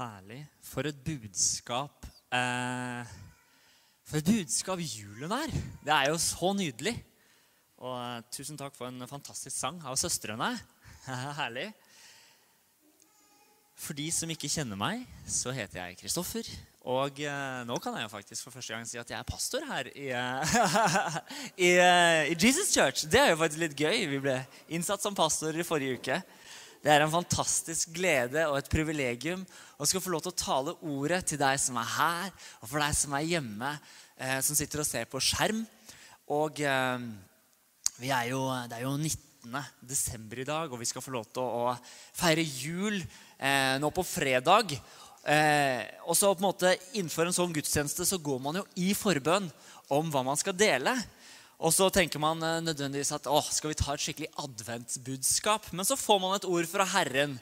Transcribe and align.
Herlig. 0.00 0.40
For 0.64 0.88
et 0.88 0.96
budskap 1.04 2.06
eh, 2.32 3.10
For 4.08 4.20
et 4.20 4.30
budskap 4.30 4.80
julen 4.80 5.34
er! 5.36 5.52
Det 5.84 5.92
er 5.92 6.08
jo 6.08 6.16
så 6.22 6.54
nydelig. 6.56 6.94
Og 7.84 7.98
eh, 7.98 8.22
tusen 8.32 8.56
takk 8.60 8.72
for 8.78 8.88
en 8.88 9.04
fantastisk 9.10 9.52
sang 9.58 9.80
av 9.84 9.98
søstrene. 10.00 10.54
Herlig. 11.40 11.68
For 13.80 13.96
de 13.96 14.08
som 14.12 14.32
ikke 14.32 14.48
kjenner 14.52 14.76
meg, 14.80 15.04
så 15.28 15.52
heter 15.56 15.82
jeg 15.82 16.00
Kristoffer. 16.00 16.48
Og 16.88 17.20
eh, 17.20 17.60
nå 17.68 17.76
kan 17.84 17.98
jeg 17.98 18.06
jo 18.06 18.12
faktisk 18.12 18.46
for 18.46 18.56
første 18.56 18.72
gang 18.72 18.88
si 18.88 18.96
at 19.00 19.12
jeg 19.12 19.20
er 19.20 19.28
pastor 19.28 19.64
her 19.68 19.88
i, 19.92 20.08
eh, 20.16 20.60
i, 21.68 21.70
eh, 21.76 22.32
i 22.32 22.36
Jesus 22.40 22.72
Church. 22.72 23.04
Det 23.04 23.20
er 23.20 23.34
jo 23.34 23.40
faktisk 23.42 23.66
litt 23.66 23.76
gøy. 23.76 24.06
Vi 24.14 24.20
ble 24.24 24.38
innsatt 24.72 25.04
som 25.04 25.16
pastor 25.16 25.56
i 25.56 25.66
forrige 25.66 26.00
uke. 26.00 26.22
Det 26.80 26.88
er 26.88 27.02
en 27.04 27.12
fantastisk 27.12 27.90
glede 27.92 28.46
og 28.48 28.54
et 28.56 28.70
privilegium 28.72 29.42
å 29.76 29.84
skal 29.88 30.00
få 30.00 30.14
lov 30.14 30.22
til 30.24 30.32
å 30.32 30.40
tale 30.40 30.72
ordet 30.88 31.18
til 31.28 31.40
deg 31.40 31.58
som 31.60 31.76
er 31.76 31.90
her, 31.92 32.30
og 32.62 32.70
for 32.70 32.80
deg 32.80 32.94
som 32.96 33.16
er 33.18 33.26
hjemme, 33.28 33.72
eh, 34.16 34.38
som 34.40 34.56
sitter 34.56 34.80
og 34.80 34.88
ser 34.88 35.10
på 35.10 35.20
skjerm. 35.20 35.60
Og 36.32 36.62
eh, 36.64 37.04
er 38.00 38.30
jo, 38.30 38.40
det 38.70 38.78
er 38.78 38.86
jo 38.86 38.94
19. 38.96 39.60
desember 39.92 40.40
i 40.40 40.48
dag, 40.48 40.72
og 40.72 40.80
vi 40.80 40.88
skal 40.88 41.04
få 41.04 41.12
lov 41.18 41.28
til 41.28 41.44
å, 41.44 41.68
å 41.68 42.16
feire 42.16 42.48
jul 42.48 42.96
eh, 42.96 43.76
nå 43.82 43.92
på 43.92 44.06
fredag. 44.06 44.72
Eh, 45.20 45.84
og 46.08 46.16
så 46.16 46.32
på 46.32 46.40
en 46.40 46.46
måte 46.46 46.70
Innenfor 46.96 47.28
en 47.28 47.36
sånn 47.36 47.52
gudstjeneste 47.52 48.06
så 48.08 48.16
går 48.24 48.38
man 48.40 48.56
jo 48.56 48.64
i 48.80 48.94
forbønn 48.96 49.50
om 49.92 50.08
hva 50.08 50.24
man 50.24 50.40
skal 50.40 50.56
dele. 50.56 50.96
Og 51.60 51.74
så 51.76 51.90
tenker 51.92 52.22
man 52.22 52.40
eh, 52.44 52.60
nødvendigvis 52.64 53.12
at 53.12 53.28
å, 53.28 53.40
skal 53.52 53.74
vi 53.74 53.78
ta 53.78 53.92
et 53.92 54.04
skikkelig 54.04 54.30
adventsbudskap? 54.40 55.68
Men 55.76 55.88
så 55.88 55.98
får 56.00 56.20
man 56.22 56.36
et 56.38 56.48
ord 56.48 56.68
fra 56.70 56.86
Herren, 56.94 57.36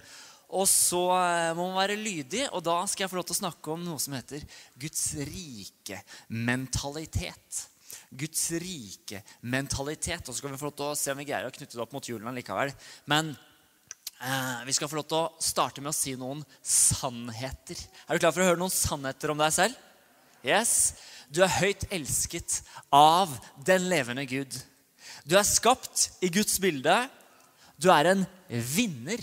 og 0.49 0.67
så 0.71 1.03
eh, 1.15 1.55
må 1.55 1.69
man 1.69 1.79
være 1.79 1.99
lydig. 2.01 2.49
Og 2.57 2.65
da 2.67 2.81
skal 2.91 3.07
jeg 3.07 3.13
få 3.13 3.21
lov 3.21 3.29
til 3.29 3.37
å 3.37 3.43
snakke 3.45 3.75
om 3.75 3.85
noe 3.87 4.03
som 4.03 4.17
heter 4.19 4.43
Guds 4.81 5.05
rike 5.29 6.01
mentalitet. 6.35 7.67
Guds 8.11 8.47
rike 8.59 9.23
mentalitet. 9.47 10.25
Og 10.25 10.33
så 10.33 10.41
skal 10.41 10.55
vi 10.55 10.61
få 10.61 10.71
lov 10.71 10.79
til 10.81 10.89
å 10.89 10.97
se 10.99 11.15
om 11.15 11.21
vi 11.21 11.29
greier 11.29 11.47
å 11.47 11.55
knytte 11.55 11.77
det 11.77 11.85
opp 11.85 11.95
mot 11.95 12.11
julen 12.11 12.41
likevel. 12.41 12.73
Men 13.13 13.35
eh, 14.19 14.65
vi 14.67 14.75
skal 14.75 14.91
få 14.91 14.99
lov 14.99 15.07
til 15.11 15.21
å 15.21 15.45
starte 15.45 15.85
med 15.85 15.93
å 15.93 15.99
si 15.99 16.17
noen 16.19 16.43
sannheter. 16.65 17.87
Er 18.09 18.17
du 18.17 18.25
klar 18.25 18.35
for 18.35 18.43
å 18.43 18.51
høre 18.51 18.63
noen 18.65 18.75
sannheter 18.75 19.31
om 19.31 19.39
deg 19.47 19.55
selv? 19.55 19.85
Yes. 20.47 20.97
Du 21.29 21.43
er 21.45 21.53
høyt 21.61 21.85
elsket 21.93 22.63
av 22.95 23.33
den 23.67 23.89
levende 23.91 24.25
Gud. 24.29 24.55
Du 25.29 25.37
er 25.37 25.47
skapt 25.47 26.09
i 26.25 26.31
Guds 26.33 26.57
bilde. 26.63 26.97
Du 27.77 27.91
er 27.93 28.13
en 28.15 28.25
vinner. 28.49 29.21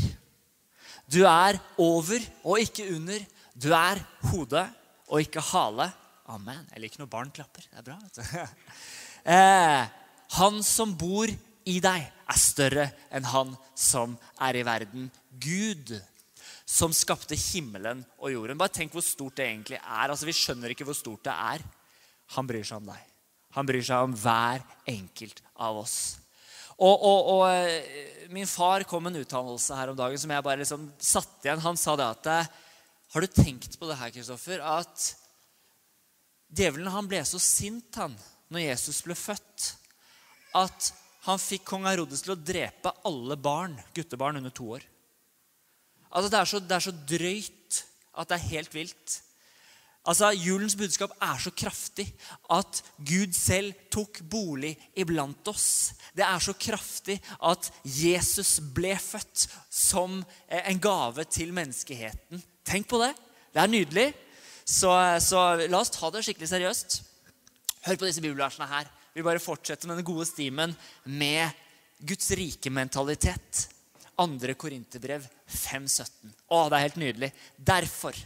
Du 1.09 1.23
er 1.25 1.57
over 1.81 2.21
og 2.43 2.61
ikke 2.61 2.87
under. 2.93 3.25
Du 3.57 3.71
er 3.73 4.01
hode 4.31 4.65
og 5.07 5.21
ikke 5.21 5.43
hale. 5.53 5.89
Amen. 6.29 6.63
Jeg 6.73 6.83
liker 6.83 7.01
når 7.01 7.11
barn 7.11 7.33
klapper. 7.33 7.65
Det 7.69 7.81
er 7.81 7.87
bra. 7.89 7.99
vet 8.01 8.21
du. 8.21 8.23
Eh, 9.25 9.87
han 10.37 10.59
som 10.61 10.91
bor 10.93 11.25
i 11.65 11.79
deg, 11.81 12.03
er 12.29 12.37
større 12.37 12.83
enn 13.09 13.25
han 13.25 13.55
som 13.73 14.11
er 14.37 14.59
i 14.59 14.61
verden. 14.67 15.07
Gud 15.41 15.95
som 16.61 16.93
skapte 16.93 17.33
himmelen 17.33 18.03
og 18.19 18.29
jorden. 18.35 18.59
Bare 18.61 18.73
tenk 18.75 18.93
hvor 18.93 19.01
stort 19.01 19.39
det 19.39 19.47
egentlig 19.47 19.79
er. 19.79 20.11
Altså, 20.13 20.27
Vi 20.29 20.37
skjønner 20.37 20.75
ikke 20.75 20.85
hvor 20.85 20.97
stort 20.97 21.25
det 21.25 21.33
er. 21.33 21.65
Han 22.33 22.47
bryr 22.49 22.65
seg 22.65 22.81
om 22.81 22.89
deg. 22.89 23.01
Han 23.55 23.67
bryr 23.67 23.85
seg 23.85 24.07
om 24.07 24.15
hver 24.19 24.63
enkelt 24.89 25.41
av 25.55 25.77
oss. 25.83 25.97
Og, 26.75 26.91
og, 26.91 27.19
og 27.31 27.43
eh, 27.53 28.25
Min 28.33 28.49
far 28.49 28.83
kom 28.89 29.05
med 29.05 29.15
en 29.15 29.23
uttalelse 29.23 29.77
her 29.77 29.91
om 29.91 29.95
dagen 29.95 30.19
som 30.19 30.33
jeg 30.33 30.43
bare 30.43 30.59
liksom 30.63 30.89
satte 30.99 31.47
igjen. 31.47 31.63
Han 31.63 31.79
sa 31.79 31.95
det 31.95 32.07
at 32.09 32.49
Har 33.13 33.21
du 33.23 33.27
tenkt 33.31 33.77
på 33.79 33.87
det 33.87 33.99
her, 33.99 34.11
Kristoffer? 34.11 34.59
At 34.59 35.13
djevelen 36.55 36.91
han 36.91 37.07
ble 37.07 37.21
så 37.27 37.39
sint 37.41 37.95
han, 38.01 38.15
når 38.51 38.67
Jesus 38.67 39.01
ble 39.05 39.15
født, 39.17 39.69
at 40.55 40.91
han 41.25 41.41
fikk 41.41 41.65
kong 41.67 41.87
Herodes 41.89 42.21
til 42.25 42.35
å 42.35 42.39
drepe 42.39 42.93
alle 43.07 43.37
barn, 43.37 43.73
guttebarn 43.95 44.37
under 44.39 44.53
to 44.53 44.67
år. 44.77 44.83
Altså, 46.11 46.29
det 46.31 46.39
er, 46.39 46.49
så, 46.49 46.61
det 46.61 46.75
er 46.75 46.85
så 46.85 46.93
drøyt 46.93 47.79
at 48.15 48.29
det 48.29 48.37
er 48.37 48.51
helt 48.53 48.75
vilt. 48.75 49.15
Altså, 50.05 50.29
Julens 50.37 50.75
budskap 50.77 51.15
er 51.23 51.39
så 51.41 51.49
kraftig 51.57 52.05
at 52.53 52.81
Gud 53.01 53.33
selv 53.33 53.73
tok 53.93 54.19
bolig 54.29 54.75
iblant 54.93 55.49
oss. 55.49 55.95
Det 56.13 56.25
er 56.25 56.43
så 56.43 56.53
kraftig 56.53 57.17
at 57.41 57.71
Jesus 57.83 58.59
ble 58.75 58.93
født 59.01 59.47
som 59.73 60.19
en 60.45 60.81
gave 60.81 61.25
til 61.25 61.55
menneskeheten. 61.57 62.43
Tenk 62.65 62.89
på 62.91 63.01
det. 63.01 63.15
Det 63.53 63.63
er 63.63 63.71
nydelig. 63.71 64.07
Så, 64.65 64.91
så 65.21 65.41
la 65.65 65.81
oss 65.81 65.93
ta 65.93 66.09
det 66.13 66.23
skikkelig 66.25 66.51
seriøst. 66.53 66.99
Hør 67.85 67.99
på 68.01 68.07
disse 68.07 68.21
bibelversene 68.21 68.69
her. 68.69 68.89
Vi 69.15 69.25
bare 69.25 69.41
fortsetter 69.41 69.89
med 69.89 70.01
den 70.01 70.07
gode 70.07 70.25
stimen 70.29 70.73
med 71.05 71.49
Guds 72.05 72.29
rike 72.37 72.69
mentalitet. 72.73 73.67
Andre 74.21 74.53
Korinterbrev 74.57 75.25
5,17. 75.49 76.33
Å, 76.49 76.65
det 76.69 76.77
er 76.77 76.85
helt 76.85 77.01
nydelig. 77.01 77.29
Derfor, 77.57 78.17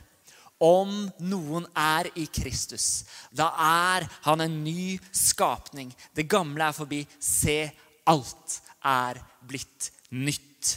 om 0.59 0.92
noen 1.24 1.66
er 1.78 2.09
i 2.20 2.25
Kristus, 2.28 3.06
da 3.31 3.47
er 3.64 4.08
han 4.25 4.44
en 4.44 4.59
ny 4.64 5.00
skapning. 5.16 5.94
Det 6.16 6.28
gamle 6.30 6.68
er 6.68 6.75
forbi. 6.75 7.02
Se, 7.20 7.64
alt 8.09 8.59
er 8.86 9.22
blitt 9.48 9.92
nytt. 10.12 10.75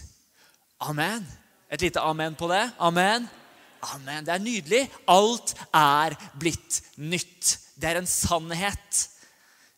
Amen. 0.82 1.26
Et 1.72 1.82
lite 1.82 2.00
amen 2.00 2.34
på 2.38 2.48
det. 2.50 2.62
Amen. 2.78 3.28
Amen. 3.94 4.26
Det 4.26 4.34
er 4.34 4.42
nydelig. 4.42 4.82
Alt 5.10 5.54
er 5.74 6.16
blitt 6.38 6.82
nytt. 6.96 7.56
Det 7.74 7.90
er 7.90 8.02
en 8.02 8.06
sannhet 8.10 9.06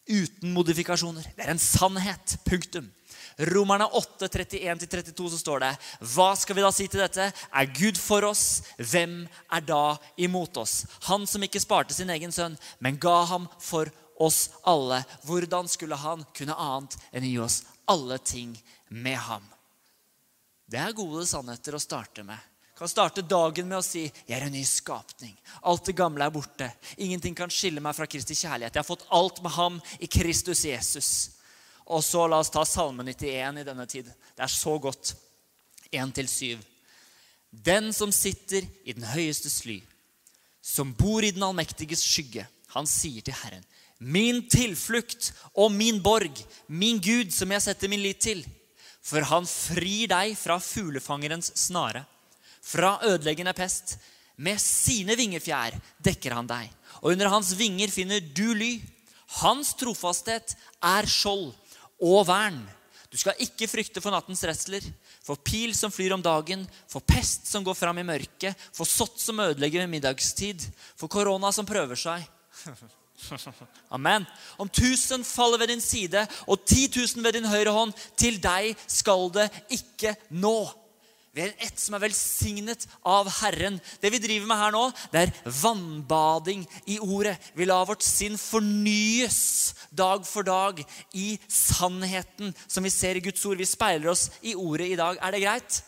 uten 0.04 0.53
modifikasjoner. 0.53 1.25
Det 1.37 1.47
er 1.47 1.54
en 1.54 1.62
sannhet. 1.62 2.37
Punktum. 2.44 2.91
Romerne 3.38 3.86
8, 3.86 4.28
31-32 4.28 5.30
så 5.30 5.38
står 5.38 5.64
det 5.64 5.72
Hva 6.14 6.30
skal 6.38 6.56
vi 6.56 6.62
da 6.64 6.70
si 6.74 6.86
til 6.90 7.02
dette? 7.02 7.26
Er 7.32 7.72
Gud 7.74 7.98
for 7.98 8.26
oss? 8.28 8.62
Hvem 8.78 9.24
er 9.50 9.66
da 9.66 9.96
imot 10.16 10.56
oss? 10.62 10.84
Han 11.08 11.26
som 11.26 11.42
ikke 11.42 11.62
sparte 11.62 11.96
sin 11.96 12.12
egen 12.14 12.32
sønn, 12.34 12.56
men 12.78 13.00
ga 13.02 13.24
ham 13.32 13.48
for 13.58 13.90
oss 14.22 14.48
alle. 14.62 15.02
Hvordan 15.26 15.68
skulle 15.70 15.98
han 15.98 16.22
kunne 16.36 16.54
annet 16.54 16.98
enn 17.12 17.26
gi 17.26 17.36
oss 17.42 17.62
alle 17.90 18.20
ting 18.22 18.54
med 18.88 19.18
ham? 19.18 19.44
Det 20.70 20.80
er 20.80 20.96
gode 20.96 21.26
sannheter 21.28 21.74
å 21.74 21.82
starte 21.82 22.22
med 22.24 22.38
kan 22.74 22.90
starte 22.90 23.22
dagen 23.22 23.68
med 23.68 23.78
å 23.78 23.84
si 23.86 24.10
'Jeg 24.26 24.40
er 24.40 24.46
en 24.46 24.52
ny 24.52 24.64
skapning'. 24.64 25.36
Alt 25.62 25.84
det 25.84 25.96
gamle 25.96 26.26
er 26.26 26.30
borte. 26.30 26.72
Ingenting 26.98 27.34
kan 27.34 27.48
skille 27.48 27.80
meg 27.80 27.94
fra 27.94 28.06
Kristi 28.06 28.34
kjærlighet. 28.34 28.74
Jeg 28.74 28.82
har 28.82 28.96
fått 28.96 29.06
alt 29.10 29.42
med 29.42 29.52
ham 29.52 29.82
i 30.00 30.06
Kristus 30.06 30.64
Jesus. 30.64 31.30
Og 31.86 32.04
så 32.04 32.24
la 32.28 32.40
oss 32.40 32.52
ta 32.52 32.64
Salme 32.64 33.04
91 33.04 33.60
i 33.60 33.66
denne 33.66 33.86
tid. 33.90 34.08
Det 34.08 34.44
er 34.46 34.52
så 34.52 34.78
godt. 34.80 35.14
1-7. 35.94 36.58
Den 37.50 37.92
som 37.94 38.10
sitter 38.12 38.64
i 38.82 38.94
den 38.96 39.04
høyeste 39.06 39.50
sly, 39.52 39.76
som 40.64 40.90
bor 40.96 41.22
i 41.22 41.30
den 41.30 41.44
allmektiges 41.46 42.02
skygge, 42.02 42.48
han 42.74 42.88
sier 42.90 43.22
til 43.22 43.36
Herren, 43.44 43.62
min 44.02 44.40
tilflukt 44.50 45.31
og 45.54 45.70
min 45.70 46.00
borg, 46.02 46.40
min 46.66 46.98
Gud 46.98 47.31
som 47.32 47.52
jeg 47.54 47.62
setter 47.62 47.92
min 47.92 48.02
lit 48.02 48.25
til. 48.25 48.42
For 49.04 49.22
han 49.28 49.46
frir 49.46 50.08
deg 50.10 50.34
fra 50.40 50.58
fuglefangerens 50.58 51.52
snare 51.60 52.02
fra 52.64 52.98
ødeleggende 53.04 53.52
pest. 53.56 53.98
Med 54.37 54.58
sine 54.58 55.14
vingefjær 55.14 55.76
dekker 56.02 56.34
han 56.34 56.48
deg, 56.50 56.70
og 57.04 57.12
under 57.12 57.30
hans 57.30 57.52
vinger 57.54 57.92
finner 57.92 58.25
du 58.34 58.48
ly. 58.56 58.72
Hans 59.38 59.75
trofasthet 59.78 60.56
er 60.82 61.06
skjold 61.10 61.52
og 62.02 62.25
vern. 62.29 62.62
Du 63.14 63.19
skal 63.20 63.38
ikke 63.38 63.69
frykte 63.70 64.02
for 64.02 64.11
nattens 64.11 64.43
redsler, 64.43 64.82
for 65.23 65.38
pil 65.38 65.70
som 65.76 65.93
flyr 65.94 66.17
om 66.17 66.23
dagen, 66.23 66.64
for 66.91 67.05
pest 67.06 67.46
som 67.46 67.62
går 67.62 67.76
fram 67.79 68.00
i 68.02 68.06
mørket, 68.06 68.58
for 68.75 68.88
sott 68.91 69.20
som 69.23 69.38
ødelegger 69.38 69.85
ved 69.85 69.93
middagstid, 69.93 70.64
for 70.99 71.06
korona 71.12 71.52
som 71.55 71.69
prøver 71.69 71.99
seg. 72.00 72.25
Amen. 73.94 74.26
Om 74.58 74.69
tusen 74.69 75.23
faller 75.25 75.62
ved 75.62 75.70
din 75.70 75.85
side 75.85 76.26
og 76.50 76.64
ti 76.67 76.88
tusen 76.91 77.23
ved 77.25 77.38
din 77.38 77.46
høyre 77.46 77.70
hånd, 77.76 77.94
til 78.19 78.40
deg 78.43 78.75
skal 78.90 79.31
det 79.35 79.47
ikke 79.79 80.17
nå. 80.35 80.58
Vi 81.34 81.42
er 81.42 81.54
ett 81.66 81.81
som 81.82 81.96
er 81.96 82.04
velsignet 82.04 82.84
av 83.10 83.26
Herren. 83.40 83.81
Det 83.98 84.10
vi 84.14 84.20
driver 84.22 84.46
med 84.46 84.60
her 84.60 84.75
nå, 84.75 84.82
det 85.10 85.25
er 85.25 85.32
vannbading 85.62 86.62
i 86.86 87.00
ordet. 87.02 87.34
Vi 87.58 87.66
lar 87.66 87.88
vårt 87.88 88.06
sinn 88.06 88.38
fornyes 88.38 89.40
dag 89.90 90.22
for 90.28 90.46
dag 90.46 90.78
i 91.10 91.32
sannheten 91.50 92.54
som 92.69 92.86
vi 92.86 92.94
ser 92.94 93.19
i 93.19 93.25
Guds 93.25 93.42
ord. 93.50 93.58
Vi 93.58 93.66
speiler 93.66 94.12
oss 94.14 94.28
i 94.46 94.54
ordet 94.54 94.92
i 94.92 95.00
dag. 95.00 95.19
Er 95.19 95.34
det 95.34 95.42
greit? 95.42 95.81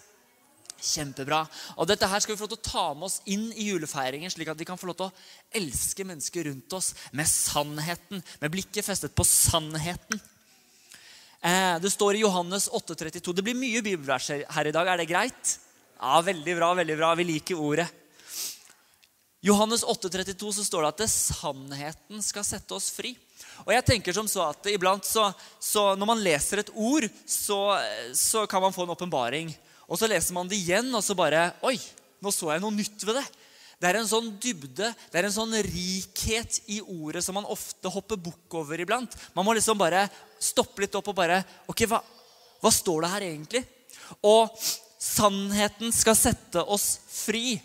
Kjempebra. 0.82 1.44
Og 1.78 1.86
Dette 1.88 2.10
her 2.10 2.20
skal 2.20 2.34
vi 2.34 2.40
få 2.40 2.48
lov 2.48 2.56
til 2.56 2.64
å 2.64 2.70
ta 2.72 2.86
med 2.94 3.06
oss 3.06 3.20
inn 3.30 3.46
i 3.54 3.70
julefeiringen, 3.70 4.32
slik 4.34 4.50
at 4.50 4.58
vi 4.58 4.66
kan 4.66 4.78
få 4.80 4.90
lov 4.90 4.98
til 4.98 5.08
å 5.12 5.60
elske 5.62 6.04
mennesker 6.10 6.50
rundt 6.50 6.74
oss 6.74 6.90
med 7.14 7.30
sannheten, 7.30 8.18
med 8.42 8.52
blikket 8.52 8.86
festet 8.86 9.14
på 9.14 9.24
sannheten. 9.26 10.18
Eh, 11.42 11.76
det 11.82 11.90
står 11.92 12.16
i 12.16 12.24
Johannes 12.24 12.68
8,32. 12.68 13.34
Det 13.36 13.44
blir 13.44 13.58
mye 13.58 13.82
bibelvers 13.84 14.30
her 14.30 14.68
i 14.68 14.74
dag. 14.74 14.88
Er 14.88 15.02
det 15.02 15.08
greit? 15.10 15.58
Ja, 16.00 16.20
Veldig 16.20 16.56
bra. 16.56 16.74
veldig 16.74 16.96
bra. 16.96 17.14
Vi 17.14 17.24
liker 17.24 17.60
ordet. 17.60 17.88
Johannes 19.46 19.84
8,32 19.84 20.52
så 20.56 20.64
står 20.64 20.82
det 20.82 20.88
at 20.88 21.00
det, 21.04 21.10
sannheten 21.12 22.22
skal 22.24 22.44
sette 22.44 22.74
oss 22.74 22.88
fri. 22.90 23.12
Og 23.62 23.70
jeg 23.74 23.84
tenker 23.86 24.16
som 24.16 24.26
så 24.26 24.48
at 24.50 24.66
iblant 24.72 25.04
så, 25.06 25.28
så 25.60 25.94
Når 25.94 26.08
man 26.08 26.22
leser 26.24 26.64
et 26.64 26.72
ord, 26.74 27.06
så, 27.26 27.78
så 28.16 28.46
kan 28.50 28.64
man 28.64 28.74
få 28.74 28.82
en 28.82 28.94
åpenbaring. 28.96 29.52
Og 29.86 30.00
så 30.00 30.08
leser 30.10 30.34
man 30.34 30.48
det 30.50 30.58
igjen, 30.58 30.88
og 30.94 31.04
så 31.04 31.14
bare 31.14 31.52
Oi, 31.62 31.76
nå 32.22 32.32
så 32.34 32.50
jeg 32.50 32.64
noe 32.64 32.74
nytt 32.74 33.06
ved 33.06 33.20
det. 33.20 33.26
Det 33.76 33.90
er 33.90 33.98
en 34.00 34.08
sånn 34.08 34.30
dybde, 34.40 34.88
det 35.12 35.18
er 35.20 35.26
en 35.28 35.34
sånn 35.34 35.52
rikhet 35.66 36.62
i 36.72 36.78
ordet 36.80 37.20
som 37.24 37.36
man 37.36 37.48
ofte 37.52 37.90
hopper 37.92 38.16
bukk 38.16 38.56
over 38.62 38.80
iblant. 38.80 39.12
Man 39.36 39.44
må 39.44 39.52
liksom 39.56 39.76
bare 39.76 40.06
stoppe 40.40 40.84
litt 40.84 40.96
opp 40.96 41.10
og 41.12 41.18
bare 41.18 41.42
Ok, 41.68 41.84
hva, 41.90 42.00
hva 42.62 42.72
står 42.72 43.04
det 43.04 43.12
her 43.12 43.26
egentlig? 43.28 43.62
Og 44.24 44.48
sannheten 45.02 45.92
skal 45.92 46.16
sette 46.16 46.62
oss 46.64 46.88
fri. 47.12 47.58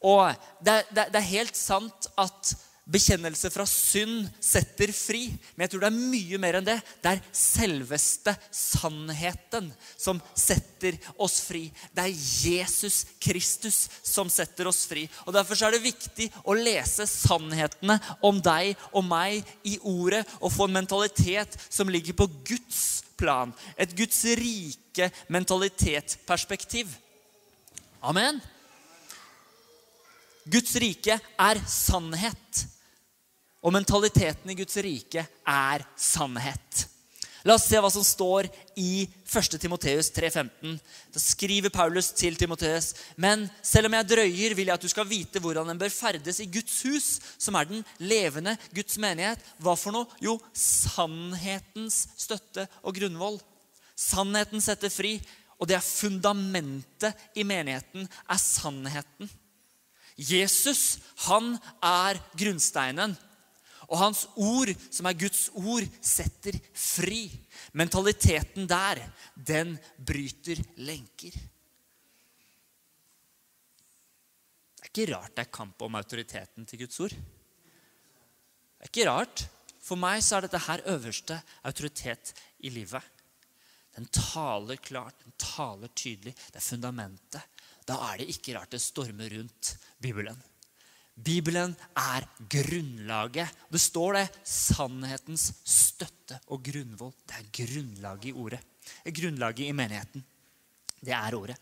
Og 0.00 0.32
det, 0.64 0.80
det, 0.88 1.10
det 1.12 1.20
er 1.20 1.32
helt 1.34 1.58
sant 1.58 2.08
at 2.16 2.54
bekjennelse 2.88 3.50
fra 3.52 3.66
synd 3.68 4.28
setter 4.40 4.92
fri. 4.96 5.26
Men 5.54 5.66
jeg 5.66 5.72
tror 5.74 5.84
det 5.84 5.90
er 5.90 6.08
mye 6.14 6.40
mer 6.40 6.58
enn 6.58 6.66
det. 6.66 6.78
Det 7.04 7.12
er 7.12 7.24
selveste 7.36 8.34
sannheten 8.54 9.70
som 9.96 10.20
setter 10.32 10.96
oss 11.20 11.40
fri. 11.44 11.66
Det 11.92 12.06
er 12.06 12.22
Jesus 12.48 13.02
Kristus 13.20 13.84
som 14.02 14.32
setter 14.32 14.70
oss 14.70 14.84
fri. 14.88 15.06
Og 15.26 15.34
Derfor 15.36 15.60
er 15.66 15.76
det 15.76 15.84
viktig 15.84 16.30
å 16.48 16.56
lese 16.56 17.06
sannhetene 17.08 17.98
om 18.24 18.40
deg 18.42 18.72
og 18.92 19.04
meg 19.06 19.44
i 19.68 19.76
ordet 19.84 20.24
og 20.40 20.52
få 20.54 20.68
en 20.68 20.78
mentalitet 20.80 21.58
som 21.68 21.90
ligger 21.92 22.16
på 22.16 22.28
Guds 22.48 23.02
plan. 23.18 23.52
Et 23.76 23.92
Guds 23.98 24.22
rike 24.38 25.10
mentalitetsperspektiv. 25.28 26.90
Amen. 28.00 28.40
Guds 30.48 30.72
rike 30.80 31.18
er 31.20 31.60
sannhet. 31.68 32.64
Og 33.62 33.74
mentaliteten 33.74 34.52
i 34.52 34.56
Guds 34.58 34.78
rike 34.84 35.24
er 35.48 35.84
sannhet. 35.98 36.86
La 37.46 37.54
oss 37.54 37.68
se 37.70 37.78
hva 37.80 37.88
som 37.90 38.02
står 38.04 38.48
i 38.76 39.06
1. 39.06 39.56
Timoteus 39.62 40.10
3,15. 40.14 40.74
Da 41.14 41.20
skriver 41.22 41.72
Paulus 41.72 42.10
til 42.12 42.36
Timoteus.: 42.36 42.92
Men 43.16 43.46
selv 43.62 43.86
om 43.88 43.94
jeg 43.94 44.08
drøyer, 44.10 44.54
vil 44.58 44.66
jeg 44.68 44.74
at 44.74 44.82
du 44.82 44.90
skal 44.90 45.08
vite 45.08 45.40
hvordan 45.40 45.70
en 45.70 45.78
bør 45.78 45.92
ferdes 45.94 46.40
i 46.42 46.48
Guds 46.50 46.80
hus, 46.82 47.08
som 47.38 47.54
er 47.54 47.70
den 47.70 47.84
levende 47.98 48.56
Guds 48.74 48.98
menighet. 48.98 49.42
Hva 49.62 49.76
for 49.78 49.94
noe? 49.94 50.10
Jo, 50.20 50.36
sannhetens 50.52 52.08
støtte 52.18 52.66
og 52.82 52.98
grunnvoll. 52.98 53.38
Sannheten 53.98 54.62
setter 54.62 54.92
fri, 54.92 55.16
og 55.58 55.70
det 55.70 55.78
er 55.78 55.86
fundamentet 55.86 57.38
i 57.38 57.46
menigheten, 57.46 58.06
er 58.06 58.42
sannheten. 58.42 59.30
Jesus, 60.18 60.98
han 61.26 61.54
er 61.82 62.18
grunnsteinen. 62.38 63.14
Og 63.88 64.00
hans 64.02 64.26
ord, 64.36 64.68
som 64.92 65.08
er 65.08 65.16
Guds 65.16 65.46
ord, 65.56 65.86
setter 66.04 66.56
fri. 66.76 67.28
Mentaliteten 67.72 68.68
der, 68.68 69.00
den 69.34 69.76
bryter 69.96 70.60
lenker. 70.84 71.32
Det 74.78 74.84
er 74.84 74.90
ikke 74.92 75.12
rart 75.14 75.34
det 75.36 75.44
er 75.44 75.52
kamp 75.52 75.82
om 75.84 75.96
autoriteten 76.00 76.66
til 76.68 76.82
Guds 76.84 77.00
ord. 77.04 77.14
Det 77.16 78.84
er 78.86 78.92
ikke 78.92 79.08
rart. 79.08 79.46
For 79.88 79.96
meg 79.96 80.20
så 80.24 80.36
er 80.36 80.44
dette 80.44 80.60
her 80.66 80.84
øverste 80.92 81.38
autoritet 81.64 82.34
i 82.60 82.72
livet. 82.72 83.04
Den 83.96 84.06
taler 84.12 84.76
klart, 84.76 85.16
den 85.24 85.32
taler 85.40 85.88
tydelig. 85.96 86.34
Det 86.52 86.60
er 86.60 86.66
fundamentet. 86.66 87.64
Da 87.88 87.96
er 88.10 88.20
det 88.20 88.28
ikke 88.34 88.58
rart 88.58 88.74
det 88.74 88.82
stormer 88.84 89.32
rundt 89.32 89.72
Bibelen. 90.02 90.36
Bibelen 91.18 91.74
er 91.98 92.26
grunnlaget. 92.50 93.54
Det 93.72 93.80
står 93.82 94.20
det. 94.20 94.26
Sannhetens 94.46 95.50
støtte 95.66 96.38
og 96.54 96.62
grunnvoll. 96.64 97.14
Det 97.26 97.40
er 97.40 97.48
grunnlaget 97.60 98.30
i 98.30 98.34
ordet. 98.36 98.60
Grunnlaget 99.04 99.66
i 99.66 99.72
menigheten. 99.76 100.24
Det 101.02 101.14
er 101.14 101.34
ordet. 101.38 101.58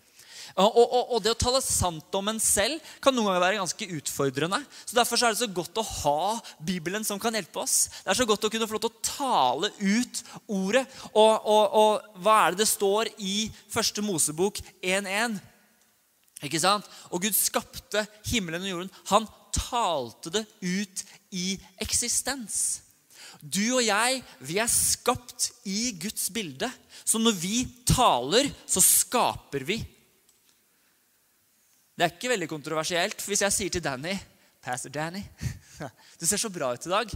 Og, 0.54 0.76
og, 0.78 1.10
og, 1.16 1.16
det 1.24 1.32
å 1.32 1.38
tale 1.38 1.60
sant 1.64 2.14
om 2.16 2.30
en 2.30 2.38
selv 2.40 2.78
kan 3.02 3.14
noen 3.14 3.28
ganger 3.28 3.42
være 3.42 3.58
ganske 3.58 3.88
utfordrende. 3.98 4.60
Så 4.86 4.96
Derfor 4.96 5.18
er 5.18 5.34
det 5.34 5.40
så 5.40 5.48
godt 5.50 5.80
å 5.80 5.84
ha 5.84 6.20
Bibelen 6.68 7.04
som 7.04 7.20
kan 7.20 7.34
hjelpe 7.34 7.64
oss. 7.64 7.88
Det 8.04 8.12
er 8.12 8.20
så 8.20 8.28
godt 8.28 8.46
å 8.46 8.52
kunne 8.52 8.68
få 8.68 8.76
lov 8.76 8.84
til 8.86 8.92
å 8.92 9.08
tale 9.08 9.72
ut 9.80 10.22
ordet. 10.46 10.84
Og, 11.12 11.50
og 11.50 12.22
hva 12.22 12.38
er 12.44 12.54
det 12.54 12.62
det 12.62 12.70
står 12.70 13.10
i 13.18 13.48
første 13.72 14.04
Mosebok 14.06 14.62
1.1? 14.80 15.40
Ikke 16.46 16.60
sant? 16.62 16.86
Og 17.10 17.24
Gud 17.24 17.36
skapte 17.36 18.04
himmelen 18.30 18.64
og 18.68 18.72
jorden. 18.72 18.94
Han 19.10 19.28
talte 19.56 20.32
det 20.34 20.44
ut 20.60 21.04
i 21.34 21.56
eksistens. 21.82 22.82
Du 23.40 23.76
og 23.76 23.82
jeg, 23.84 24.22
vi 24.44 24.60
er 24.62 24.70
skapt 24.70 25.50
i 25.68 25.92
Guds 26.00 26.28
bilde. 26.32 26.70
Så 27.04 27.20
når 27.20 27.36
vi 27.40 27.58
taler, 27.88 28.48
så 28.66 28.82
skaper 28.84 29.66
vi. 29.66 29.80
Det 31.96 32.04
er 32.04 32.12
ikke 32.12 32.32
veldig 32.32 32.48
kontroversielt. 32.50 33.22
Hvis 33.24 33.44
jeg 33.44 33.54
sier 33.54 33.72
til 33.72 33.84
Danny 33.84 34.16
Pastor 34.66 34.90
Danny, 34.90 35.22
du 36.20 36.26
ser 36.26 36.40
så 36.40 36.50
bra 36.50 36.72
ut 36.74 36.86
i 36.88 36.92
dag 36.92 37.12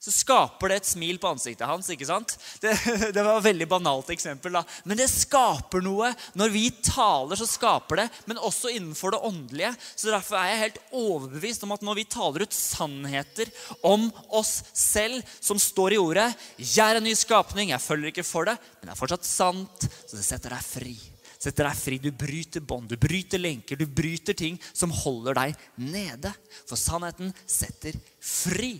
så 0.00 0.12
skaper 0.14 0.72
det 0.72 0.76
et 0.80 0.88
smil 0.88 1.18
på 1.20 1.28
ansiktet 1.28 1.68
hans. 1.68 1.90
ikke 1.92 2.06
sant? 2.08 2.32
Det, 2.62 2.72
det, 3.14 3.20
var 3.20 3.36
et 3.36 3.44
veldig 3.50 3.66
banalt 3.68 4.08
eksempel. 4.14 4.54
da. 4.56 4.62
Men 4.88 4.96
det 4.96 5.10
skaper 5.12 5.84
noe. 5.84 6.08
Når 6.40 6.52
vi 6.54 6.64
taler, 6.80 7.36
så 7.36 7.48
skaper 7.48 8.00
det. 8.00 8.06
Men 8.30 8.40
også 8.40 8.72
innenfor 8.72 9.12
det 9.12 9.20
åndelige. 9.28 9.74
Så 9.92 10.08
Derfor 10.08 10.40
er 10.40 10.54
jeg 10.54 10.62
helt 10.64 10.80
overbevist 10.96 11.66
om 11.66 11.76
at 11.76 11.84
når 11.84 12.00
vi 12.00 12.08
taler 12.16 12.46
ut 12.46 12.56
sannheter 12.56 13.52
om 13.84 14.08
oss 14.32 14.62
selv, 14.72 15.20
som 15.40 15.60
står 15.60 15.94
i 15.94 16.00
ordet 16.00 16.28
'Jeg 16.56 16.80
er 16.80 16.96
en 16.96 17.04
ny 17.04 17.12
skapning', 17.14 17.70
jeg 17.70 17.80
følger 17.80 18.08
ikke 18.08 18.24
for 18.24 18.44
det, 18.44 18.56
men 18.80 18.88
det 18.88 18.92
er 18.92 19.00
fortsatt 19.00 19.24
sant, 19.24 19.88
så 20.08 20.16
det 20.16 20.24
setter 20.24 20.50
deg 20.50 20.64
fri. 20.64 20.96
Setter 21.40 21.64
deg 21.64 21.76
fri. 21.76 21.98
Du 21.98 22.10
bryter 22.12 22.60
bånd, 22.60 22.88
du 22.88 22.96
bryter 22.96 23.40
lenker, 23.40 23.76
du 23.76 23.86
bryter 23.86 24.36
ting 24.36 24.58
som 24.72 24.90
holder 24.92 25.34
deg 25.34 25.56
nede. 25.76 26.32
For 26.68 26.76
sannheten 26.76 27.32
setter 27.46 27.96
fri. 28.20 28.78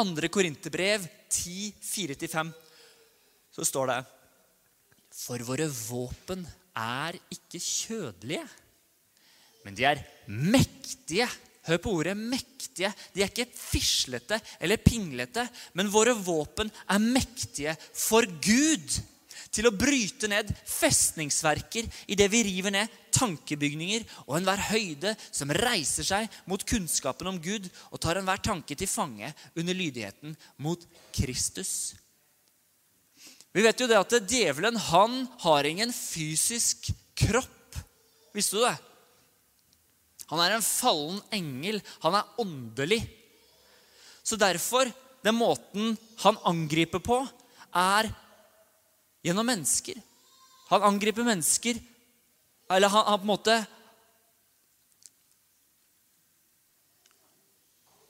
Andre 0.00 0.30
Korinterbrev 0.32 1.04
10, 1.28 1.74
4-5, 1.84 2.50
så 3.52 3.66
står 3.66 3.90
det 3.90 3.98
For 5.12 5.44
våre 5.44 5.66
våpen 5.68 6.46
er 6.78 7.18
ikke 7.34 7.60
kjødelige, 7.60 8.46
men 9.66 9.76
de 9.76 9.84
er 9.84 10.02
mektige. 10.26 11.28
Hør 11.68 11.80
på 11.84 11.92
ordet 11.98 12.16
'mektige'. 12.16 12.94
De 13.12 13.20
er 13.20 13.28
ikke 13.28 13.50
fislete 13.52 14.40
eller 14.60 14.80
pinglete, 14.80 15.44
men 15.76 15.92
våre 15.92 16.14
våpen 16.16 16.70
er 16.88 16.98
mektige 16.98 17.76
for 17.92 18.24
Gud 18.24 18.96
til 19.50 19.66
å 19.66 19.74
bryte 19.74 20.28
ned 20.30 20.50
festningsverker 20.68 21.88
idet 22.10 22.28
vi 22.30 22.42
river 22.46 22.74
ned 22.74 22.98
tankebygninger 23.14 24.04
og 24.26 24.36
enhver 24.38 24.62
høyde 24.70 25.14
som 25.26 25.50
reiser 25.54 26.06
seg 26.06 26.40
mot 26.50 26.62
kunnskapen 26.66 27.32
om 27.32 27.40
Gud, 27.42 27.66
og 27.90 28.00
tar 28.02 28.20
enhver 28.20 28.42
tanke 28.42 28.76
til 28.78 28.90
fange 28.90 29.32
under 29.58 29.76
lydigheten 29.76 30.36
mot 30.62 30.84
Kristus. 31.14 31.96
Vi 33.50 33.64
vet 33.66 33.82
jo 33.82 33.88
det 33.90 33.98
at 33.98 34.14
djevelen 34.30 34.78
han 34.90 35.24
har 35.42 35.66
ingen 35.66 35.90
fysisk 35.94 36.92
kropp. 37.18 37.80
Visste 38.36 38.60
du 38.60 38.62
det? 38.62 38.76
Han 40.30 40.38
er 40.38 40.54
en 40.54 40.62
fallen 40.62 41.18
engel. 41.34 41.80
Han 42.04 42.14
er 42.14 42.28
åndelig. 42.38 43.00
Så 44.22 44.38
derfor, 44.38 44.86
den 45.26 45.34
måten 45.34 45.96
han 46.22 46.38
angriper 46.46 47.02
på, 47.02 47.24
er 47.74 48.12
gjennom 49.22 49.46
mennesker. 49.46 49.98
Han 50.70 50.86
angriper 50.86 51.26
mennesker. 51.26 51.80
Eller 52.70 52.88
han, 52.88 53.06
han 53.06 53.18
på 53.18 53.26
en 53.26 53.34
måte 53.34 53.60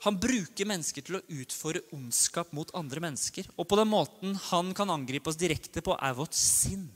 Han 0.00 0.16
bruker 0.16 0.64
mennesker 0.64 1.04
til 1.04 1.18
å 1.18 1.26
utføre 1.42 1.82
ondskap 1.92 2.54
mot 2.56 2.70
andre 2.72 3.02
mennesker. 3.04 3.50
Og 3.60 3.66
på 3.68 3.76
den 3.76 3.90
måten 3.90 4.32
han 4.46 4.70
kan 4.72 4.88
angripe 4.88 5.28
oss 5.28 5.36
direkte 5.36 5.82
på, 5.84 5.92
er 5.92 6.16
vårt 6.16 6.36
sinn. 6.36 6.86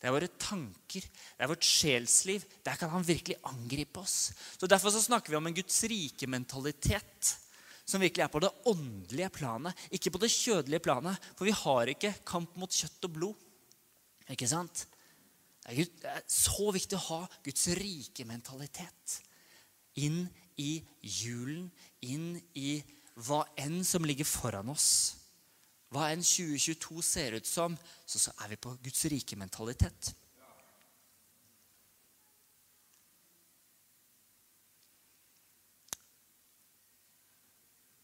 Det 0.00 0.08
er 0.08 0.14
våre 0.14 0.30
tanker, 0.40 1.04
det 1.04 1.44
er 1.44 1.50
vårt 1.50 1.66
sjelsliv. 1.68 2.46
Der 2.64 2.78
kan 2.80 2.88
han 2.94 3.04
virkelig 3.04 3.36
angripe 3.44 4.00
oss. 4.00 4.30
Så 4.56 4.64
Derfor 4.64 4.94
så 4.94 5.02
snakker 5.04 5.34
vi 5.34 5.36
om 5.36 5.50
en 5.50 5.58
Guds 5.58 5.82
rike 5.84 6.28
mentalitet 6.32 7.34
som 7.90 8.02
virkelig 8.02 8.24
er 8.24 8.32
på 8.32 8.42
det 8.42 8.52
åndelige 8.70 9.32
planet, 9.34 9.86
ikke 9.90 10.12
på 10.14 10.22
det 10.22 10.30
kjødelige 10.32 10.84
planet. 10.86 11.30
For 11.36 11.48
vi 11.48 11.56
har 11.56 11.92
ikke 11.92 12.14
kamp 12.28 12.56
mot 12.60 12.74
kjøtt 12.74 13.08
og 13.08 13.14
blod. 13.16 13.46
Ikke 14.30 14.48
sant? 14.48 14.86
Det 15.66 15.86
er 16.08 16.22
så 16.30 16.70
viktig 16.72 16.96
å 16.96 17.06
ha 17.10 17.20
Guds 17.44 17.66
rike 17.78 18.24
mentalitet 18.26 19.20
inn 20.00 20.22
i 20.60 20.80
julen, 21.02 21.66
inn 22.06 22.34
i 22.56 22.78
hva 23.26 23.42
enn 23.60 23.82
som 23.84 24.06
ligger 24.06 24.28
foran 24.28 24.70
oss. 24.72 24.90
Hva 25.90 26.10
enn 26.12 26.22
2022 26.22 27.02
ser 27.04 27.36
ut 27.36 27.48
som, 27.48 27.74
så, 28.06 28.32
er 28.44 28.52
vi 28.52 28.60
på 28.62 28.76
Guds 28.84 29.04
rike 29.10 29.38
mentalitet. 29.38 30.12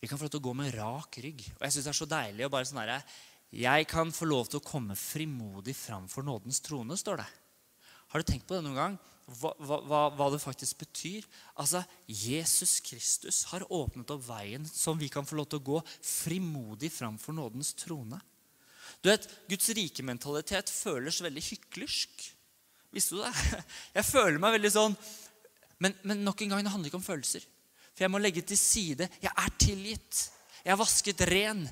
Vi 0.07 0.09
kan 0.09 0.21
få 0.21 0.29
lov 0.29 0.37
til 0.37 0.39
å 0.39 0.47
gå 0.47 0.53
med 0.55 0.75
rak 0.77 1.17
rygg. 1.19 1.41
Og 1.57 1.63
jeg 1.67 1.75
synes 1.75 1.87
det 1.89 1.91
er 1.91 1.97
så 1.99 2.07
deilig 2.07 2.45
å 2.47 2.51
bare 2.53 2.67
sånn 2.69 2.79
herre 2.79 3.01
Jeg 3.51 3.87
kan 3.91 4.13
få 4.15 4.29
lov 4.31 4.47
til 4.47 4.61
å 4.61 4.63
komme 4.63 4.95
frimodig 4.95 5.75
fram 5.75 6.05
for 6.07 6.23
nådens 6.23 6.61
trone, 6.63 6.95
står 6.95 7.25
det. 7.25 7.27
Har 8.13 8.23
du 8.23 8.29
tenkt 8.29 8.47
på 8.47 8.55
det 8.55 8.63
noen 8.63 8.79
gang? 8.79 8.95
Hva, 9.41 9.51
hva, 9.59 10.05
hva, 10.15 10.29
det 10.31 10.39
faktisk 10.39 10.79
betyr? 10.85 11.27
Altså, 11.59 11.81
Jesus 12.07 12.77
Kristus 12.87 13.41
har 13.51 13.67
åpnet 13.67 14.13
opp 14.15 14.23
veien 14.29 14.71
som 14.71 14.95
vi 14.95 15.11
kan 15.11 15.27
få 15.27 15.41
lov 15.41 15.51
til 15.51 15.59
å 15.59 15.67
gå 15.73 15.83
frimodig 15.99 16.93
fram 16.95 17.19
for 17.19 17.35
nådens 17.35 17.75
trone. 17.83 18.23
Du 19.03 19.11
vet, 19.11 19.27
Guds 19.51 19.75
rike 19.75 20.07
mentalitet 20.07 20.71
føles 20.71 21.19
veldig 21.27 21.47
hyklersk. 21.49 22.29
Visste 22.95 23.19
du 23.19 23.25
det? 23.27 23.35
Jeg 23.99 24.07
føler 24.13 24.39
meg 24.39 24.61
veldig 24.61 24.75
sånn 24.79 24.95
men, 25.83 25.99
men, 26.07 26.23
nok 26.25 26.47
en 26.47 26.55
gang, 26.55 26.63
det 26.63 26.71
handler 26.73 26.95
ikke 26.95 27.03
om 27.03 27.11
følelser. 27.11 27.43
For 27.97 28.05
jeg 28.05 28.13
må 28.13 28.21
legge 28.21 28.45
til 28.45 28.59
side. 28.61 29.09
Jeg 29.23 29.33
er 29.33 29.53
tilgitt. 29.59 30.27
Jeg 30.61 30.75
er 30.75 30.81
vasket 30.81 31.23
ren. 31.31 31.65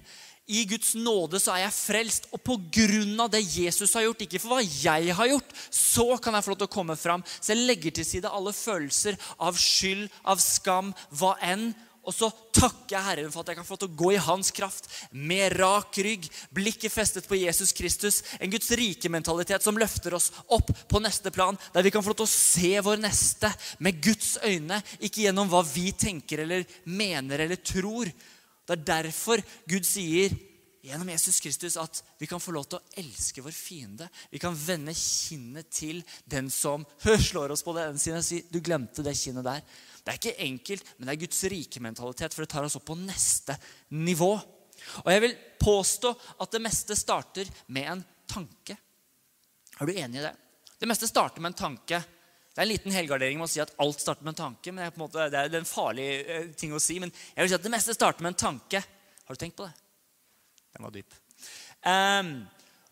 I 0.44 0.66
Guds 0.68 0.92
nåde 0.96 1.38
så 1.40 1.54
er 1.54 1.64
jeg 1.64 1.76
frelst. 1.76 2.28
Og 2.32 2.40
på 2.44 2.56
grunn 2.72 3.20
av 3.20 3.30
det 3.32 3.42
Jesus 3.44 3.92
har 3.96 4.06
gjort, 4.06 4.24
ikke 4.24 4.40
for 4.40 4.56
hva 4.56 4.64
jeg 4.64 5.16
har 5.16 5.30
gjort, 5.30 5.54
så 5.68 6.06
kan 6.16 6.36
jeg 6.36 6.46
få 6.46 6.52
lov 6.52 6.60
til 6.62 6.70
å 6.70 6.76
komme 6.76 6.96
fram. 7.00 7.24
Så 7.38 7.52
jeg 7.52 7.64
legger 7.68 7.96
til 7.96 8.08
side 8.08 8.32
alle 8.32 8.52
følelser 8.56 9.20
av 9.36 9.60
skyld, 9.60 10.08
av 10.24 10.40
skam, 10.40 10.92
hva 11.12 11.34
enn. 11.44 11.72
Og 12.04 12.14
så 12.14 12.28
takker 12.54 12.96
jeg 12.96 13.06
Herren 13.06 13.32
for 13.32 13.42
at 13.42 13.52
jeg 13.52 13.58
kan 13.58 13.66
få 13.66 13.78
til 13.80 13.90
å 13.90 13.96
gå 13.98 14.10
i 14.14 14.22
Hans 14.22 14.50
kraft 14.54 14.88
med 15.10 15.56
rak 15.56 15.96
rygg, 16.04 16.28
blikket 16.54 16.92
festet 16.92 17.28
på 17.28 17.38
Jesus 17.40 17.72
Kristus. 17.76 18.20
En 18.38 18.52
Guds 18.52 18.70
rike 18.76 19.10
mentalitet 19.12 19.64
som 19.64 19.78
løfter 19.80 20.16
oss 20.16 20.30
opp 20.52 20.70
på 20.90 21.02
neste 21.02 21.32
plan, 21.34 21.58
der 21.72 21.86
vi 21.86 21.92
kan 21.94 22.04
få 22.04 22.12
lov 22.12 22.22
til 22.22 22.28
å 22.28 22.34
se 22.34 22.72
vår 22.84 23.00
neste 23.04 23.50
med 23.84 24.02
Guds 24.04 24.36
øyne, 24.44 24.80
ikke 25.00 25.24
gjennom 25.26 25.50
hva 25.52 25.64
vi 25.66 25.90
tenker 25.96 26.44
eller 26.44 26.66
mener 26.84 27.46
eller 27.46 27.60
tror. 27.64 28.12
Det 28.64 28.76
er 28.76 28.88
derfor 28.94 29.42
Gud 29.68 29.88
sier 29.88 30.34
gjennom 30.84 31.08
Jesus 31.08 31.40
Kristus 31.40 31.78
at 31.80 32.02
vi 32.20 32.28
kan 32.28 32.42
få 32.42 32.52
lov 32.52 32.66
til 32.68 32.76
å 32.80 33.00
elske 33.00 33.42
vår 33.44 33.56
fiende. 33.56 34.08
Vi 34.28 34.40
kan 34.42 34.56
vende 34.56 34.92
kinnet 34.96 35.70
til 35.72 36.02
den 36.28 36.50
som 36.52 36.84
slår 37.28 37.54
oss 37.54 37.64
på 37.64 37.72
det 37.76 37.88
ene 37.88 38.00
sinnet 38.00 38.20
og 38.20 38.28
si 38.28 38.44
'Du 38.50 38.60
glemte 38.60 39.04
det 39.04 39.16
kinnet 39.16 39.46
der'. 39.46 39.64
Det 40.04 40.12
er 40.12 40.18
ikke 40.20 40.44
enkelt, 40.44 40.88
men 40.98 41.08
det 41.08 41.14
er 41.14 41.22
Guds 41.22 41.44
rike 41.48 41.80
mentalitet, 41.80 42.34
for 42.34 42.44
det 42.44 42.52
tar 42.52 42.66
oss 42.66 42.76
opp 42.76 42.84
på 42.90 42.96
neste 43.00 43.56
nivå. 43.96 44.32
Og 45.04 45.08
jeg 45.08 45.22
vil 45.24 45.36
påstå 45.62 46.10
at 46.44 46.52
det 46.52 46.60
meste 46.60 46.96
starter 46.98 47.48
med 47.72 47.88
en 47.88 48.02
tanke. 48.28 48.76
Er 49.80 49.88
du 49.88 49.94
enig 49.96 50.20
i 50.20 50.26
det? 50.26 50.34
Det 50.76 50.90
meste 50.90 51.08
starter 51.08 51.40
med 51.40 51.54
en 51.54 51.62
tanke. 51.62 52.02
Det 52.54 52.60
er 52.60 52.66
en 52.66 52.70
liten 52.70 52.92
helgardering 52.94 53.40
med 53.40 53.48
å 53.48 53.50
si 53.50 53.62
at 53.64 53.72
alt 53.82 54.02
starter 54.02 54.26
med 54.26 54.34
en 54.34 54.42
tanke. 54.42 54.72
men 54.72 54.82
Det 54.82 54.86
er, 54.86 54.92
en, 54.92 55.00
måte, 55.00 55.28
det 55.32 55.40
er 55.40 55.56
en 55.58 55.66
farlig 55.66 56.08
eh, 56.20 56.50
ting 56.58 56.74
å 56.76 56.82
si, 56.82 57.00
men 57.02 57.10
jeg 57.10 57.40
vil 57.40 57.50
si 57.50 57.56
at 57.56 57.64
det 57.64 57.72
meste 57.72 57.96
starter 57.96 58.22
med 58.22 58.34
en 58.34 58.42
tanke. 58.44 58.84
Har 59.24 59.34
du 59.34 59.40
tenkt 59.40 59.56
på 59.56 59.66
det? 59.66 59.72
Den 60.76 60.84
var 60.84 60.94
dyp. 60.94 61.16
Um, 61.84 62.36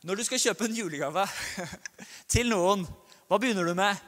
når 0.03 0.19
du 0.19 0.25
skal 0.27 0.41
kjøpe 0.43 0.67
en 0.67 0.81
julegave 0.81 1.29
til 2.33 2.51
noen, 2.51 2.83
hva 3.29 3.39
begynner 3.39 3.69
du 3.69 3.77
med? 3.79 4.01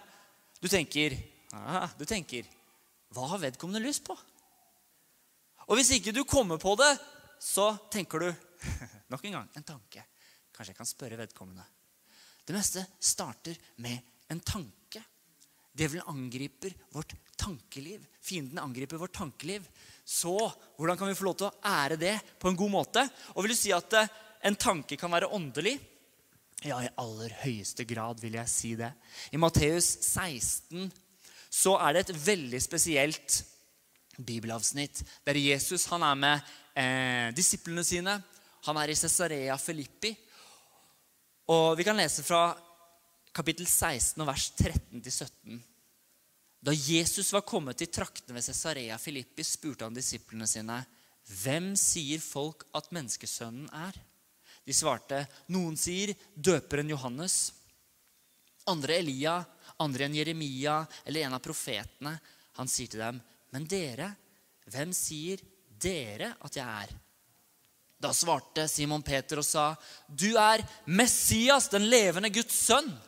Du 0.58 0.66
tenker, 0.72 1.14
ah, 1.52 1.92
du 1.98 2.04
tenker 2.08 2.48
hva 3.14 3.28
har 3.32 3.42
vedkommende 3.42 3.84
lyst 3.84 4.04
på? 4.06 4.16
Og 5.64 5.78
hvis 5.78 5.94
ikke 5.96 6.12
du 6.12 6.24
kommer 6.28 6.60
på 6.60 6.74
det, 6.76 6.90
så 7.40 7.72
tenker 7.92 8.24
du 8.26 8.28
nok 9.12 9.24
en 9.24 9.38
gang 9.38 9.48
en 9.54 9.66
tanke. 9.74 10.04
Kanskje 10.54 10.72
jeg 10.72 10.78
kan 10.78 10.88
spørre 10.88 11.18
vedkommende. 11.18 11.64
Det 12.44 12.54
meste 12.54 12.84
starter 13.00 13.56
med 13.82 14.28
en 14.30 14.40
tanke. 14.44 15.00
Djevelen 15.74 16.06
angriper 16.06 16.74
vårt 16.94 17.14
tankeliv. 17.40 18.04
Fienden 18.22 18.60
angriper 18.62 19.00
vårt 19.00 19.16
tankeliv. 19.16 19.64
Så 20.04 20.36
hvordan 20.76 20.98
kan 20.98 21.08
vi 21.08 21.16
få 21.18 21.26
lov 21.26 21.38
til 21.40 21.48
å 21.48 21.56
ære 21.66 21.98
det 21.98 22.14
på 22.38 22.50
en 22.50 22.58
god 22.58 22.70
måte? 22.70 23.02
Og 23.34 23.44
vil 23.44 23.54
du 23.54 23.58
si 23.58 23.72
at 23.74 23.96
eh, 23.98 24.12
en 24.46 24.58
tanke 24.60 24.98
kan 25.00 25.12
være 25.12 25.32
åndelig? 25.34 25.78
Ja, 26.64 26.78
i 26.80 26.92
aller 27.00 27.32
høyeste 27.42 27.84
grad 27.88 28.22
vil 28.22 28.38
jeg 28.38 28.48
si 28.52 28.74
det. 28.78 28.92
I 29.34 29.40
Matteus 29.40 29.88
16, 30.06 30.86
så 31.54 31.76
er 31.78 31.94
det 31.94 32.04
et 32.04 32.16
veldig 32.26 32.60
spesielt 32.62 33.42
bibelavsnitt 34.18 35.02
der 35.26 35.38
Jesus 35.38 35.86
han 35.90 36.02
er 36.06 36.18
med 36.18 36.54
eh, 36.74 37.28
disiplene 37.36 37.84
sine. 37.86 38.16
Han 38.66 38.78
er 38.80 38.90
i 38.90 38.96
Cesarea 38.98 39.56
Filippi. 39.60 40.14
Og 41.52 41.74
vi 41.78 41.86
kan 41.86 41.98
lese 41.98 42.24
fra 42.24 42.48
kapittel 43.34 43.68
16 43.68 44.22
og 44.22 44.30
vers 44.30 44.48
13-17. 44.56 45.62
Da 46.64 46.72
Jesus 46.72 47.28
var 47.34 47.44
kommet 47.44 47.76
til 47.76 47.90
traktene 47.92 48.38
ved 48.38 48.46
Cesarea 48.46 48.96
Filippi, 48.96 49.44
spurte 49.44 49.84
han 49.84 49.96
disiplene 49.96 50.48
sine, 50.48 50.80
'Hvem 51.24 51.72
sier 51.76 52.20
folk 52.20 52.66
at 52.74 52.90
menneskesønnen 52.92 53.68
er?' 53.72 54.00
De 54.64 54.72
svarte, 54.72 55.26
'Noen 55.48 55.76
sier 55.76 56.14
døperen 56.36 56.88
Johannes.' 56.88 57.52
Andre 58.66 58.96
Elia, 58.96 59.44
andre 59.82 60.06
enn 60.06 60.14
Jeremia 60.14 60.82
eller 61.04 61.26
en 61.26 61.36
av 61.36 61.42
profetene. 61.44 62.14
Han 62.58 62.68
sier 62.70 62.90
til 62.90 63.00
dem, 63.00 63.22
'Men 63.50 63.66
dere, 63.66 64.14
hvem 64.66 64.92
sier 64.92 65.40
dere 65.68 66.36
at 66.40 66.56
jeg 66.56 66.66
er?' 66.66 67.00
Da 68.00 68.12
svarte 68.12 68.68
Simon 68.68 69.02
Peter 69.02 69.38
og 69.38 69.44
sa, 69.44 69.76
'Du 70.08 70.36
er 70.36 70.64
Messias, 70.86 71.68
den 71.68 71.88
levende 71.88 72.30
Guds 72.30 72.54
sønn.' 72.54 72.98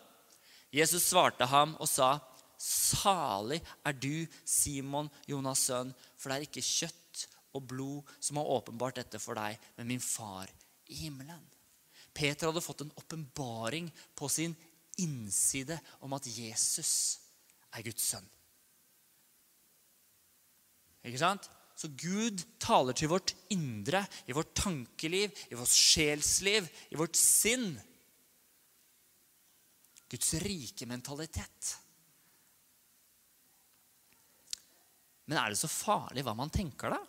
Jesus 0.72 1.04
svarte 1.04 1.46
ham 1.46 1.76
og 1.78 1.88
sa, 1.88 2.20
'Salig 2.58 3.60
er 3.84 3.92
du, 3.92 4.26
Simon, 4.44 5.10
Jonas' 5.28 5.66
sønn, 5.68 5.94
for 6.16 6.30
det 6.30 6.36
er 6.36 6.46
ikke 6.48 6.64
kjøtt 6.64 7.26
og 7.54 7.66
blod 7.68 8.14
som 8.20 8.36
har 8.36 8.44
åpenbart 8.44 8.96
dette 8.96 9.18
for 9.18 9.34
deg, 9.34 9.58
men 9.76 9.86
min 9.86 10.00
far 10.00 10.48
i 10.88 10.94
himmelen.' 10.94 11.44
Peter 12.16 12.48
hadde 12.48 12.64
fått 12.64 12.80
en 12.80 12.94
åpenbaring 12.96 13.90
på 14.16 14.28
sin 14.28 14.56
innside 15.02 15.78
om 16.04 16.14
at 16.16 16.26
Jesus 16.30 16.92
er 17.74 17.84
Guds 17.86 18.08
sønn. 18.12 18.26
Ikke 21.06 21.20
sant? 21.20 21.46
Så 21.76 21.90
Gud 21.92 22.40
taler 22.62 22.96
til 22.96 23.10
vårt 23.12 23.34
indre, 23.52 24.00
i 24.26 24.34
vårt 24.34 24.54
tankeliv, 24.56 25.34
i 25.52 25.58
vårt 25.58 25.72
sjelsliv, 25.72 26.68
i 26.90 26.96
vårt 26.96 27.18
sinn. 27.20 27.74
Guds 30.08 30.32
rike 30.40 30.88
mentalitet. 30.88 31.74
Men 35.26 35.40
er 35.42 35.52
det 35.52 35.60
så 35.60 35.68
farlig 35.70 36.24
hva 36.24 36.36
man 36.38 36.52
tenker, 36.54 36.94
da? 36.94 37.02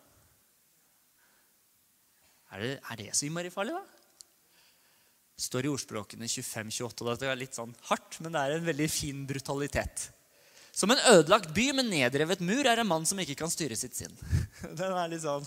Er 2.56 2.64
det, 2.64 2.72
er 2.80 3.00
det 3.00 3.12
så 3.16 3.28
innmari 3.28 3.52
farlig, 3.54 3.76
da? 3.78 3.97
Står 5.38 5.68
i 5.68 5.72
ordspråkene 5.72 6.28
25-28. 6.28 7.18
Det 7.22 7.30
er 7.30 7.40
litt 7.40 7.58
sånn 7.58 7.74
hardt, 7.92 8.20
men 8.24 8.34
det 8.34 8.42
er 8.42 8.56
en 8.58 8.68
veldig 8.68 8.90
fin 8.90 9.26
brutalitet. 9.30 10.10
Som 10.78 10.94
en 10.94 11.02
ødelagt 11.10 11.54
by 11.56 11.72
med 11.78 11.90
nedrevet 11.90 12.42
mur 12.46 12.68
er 12.70 12.82
en 12.82 12.90
mann 12.90 13.06
som 13.10 13.20
ikke 13.22 13.38
kan 13.40 13.50
styre 13.54 13.78
sitt 13.78 13.98
sinn. 13.98 14.14
Den 14.78 14.94
er 14.94 15.10
litt 15.10 15.24
sånn, 15.26 15.46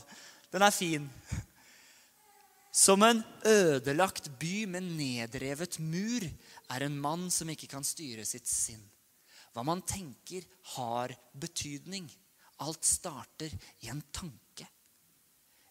den 0.51 0.65
er 0.67 0.75
fin. 0.75 1.05
Som 2.75 3.05
en 3.07 3.21
ødelagt 3.47 4.27
by 4.41 4.65
med 4.73 4.89
nedrevet 4.97 5.79
mur 5.79 6.27
er 6.27 6.87
en 6.87 6.97
mann 6.99 7.29
som 7.31 7.51
ikke 7.51 7.69
kan 7.71 7.87
styre 7.87 8.25
sitt 8.27 8.51
sinn. 8.51 8.83
Hva 9.55 9.63
man 9.67 9.85
tenker, 9.87 10.43
har 10.75 11.15
betydning. 11.39 12.11
Alt 12.67 12.87
starter 12.87 13.55
i 13.87 13.91
en 13.91 14.03
tanke. 14.11 14.67